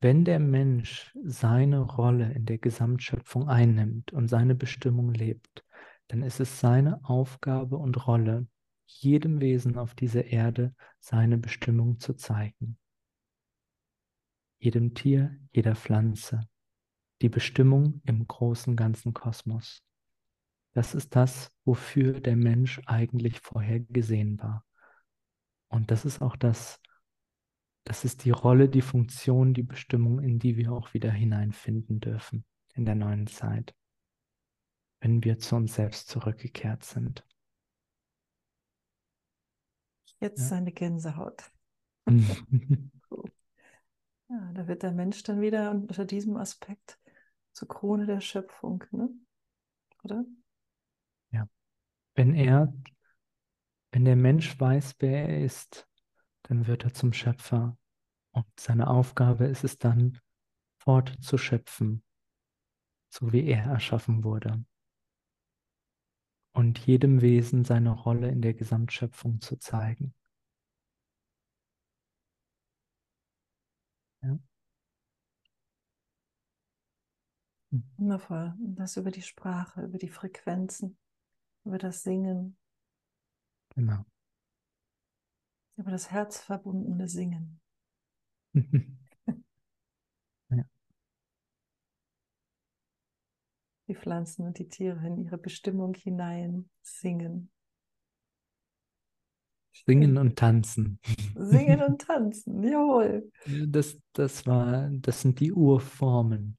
[0.00, 5.64] Wenn der Mensch seine Rolle in der Gesamtschöpfung einnimmt und seine Bestimmung lebt,
[6.08, 8.46] dann ist es seine Aufgabe und Rolle,
[8.86, 12.78] jedem Wesen auf dieser Erde seine Bestimmung zu zeigen.
[14.58, 16.48] Jedem Tier, jeder Pflanze,
[17.22, 19.82] die Bestimmung im großen ganzen Kosmos.
[20.72, 24.64] Das ist das, wofür der Mensch eigentlich vorher gesehen war.
[25.68, 26.80] Und das ist auch das,
[27.84, 32.44] das ist die Rolle, die Funktion, die Bestimmung, in die wir auch wieder hineinfinden dürfen.
[32.74, 33.74] in der neuen Zeit,
[35.00, 37.26] wenn wir zu uns selbst zurückgekehrt sind.
[40.20, 40.46] Jetzt ja.
[40.46, 41.50] seine Gänsehaut.
[44.28, 46.99] ja, da wird der Mensch dann wieder unter diesem Aspekt
[47.52, 49.08] zur Krone der Schöpfung, ne?
[50.02, 50.24] oder?
[51.30, 51.48] Ja.
[52.14, 52.72] Wenn er,
[53.92, 55.88] wenn der Mensch weiß, wer er ist,
[56.42, 57.76] dann wird er zum Schöpfer.
[58.32, 60.18] Und seine Aufgabe ist es dann,
[60.78, 62.02] fortzuschöpfen,
[63.10, 64.64] so wie er erschaffen wurde.
[66.52, 70.14] Und jedem Wesen seine Rolle in der Gesamtschöpfung zu zeigen.
[74.22, 74.38] Ja.
[77.70, 78.54] Wundervoll.
[78.58, 80.98] Und das über die Sprache, über die Frequenzen,
[81.64, 82.56] über das Singen.
[83.74, 84.04] Genau.
[85.76, 87.60] Über das herzverbundene Singen.
[90.50, 90.64] ja.
[93.86, 97.52] Die Pflanzen und die Tiere in ihre Bestimmung hinein singen.
[99.86, 100.98] Singen und tanzen.
[101.36, 103.30] Singen und tanzen, jawohl.
[103.66, 106.58] Das, das, war, das sind die Urformen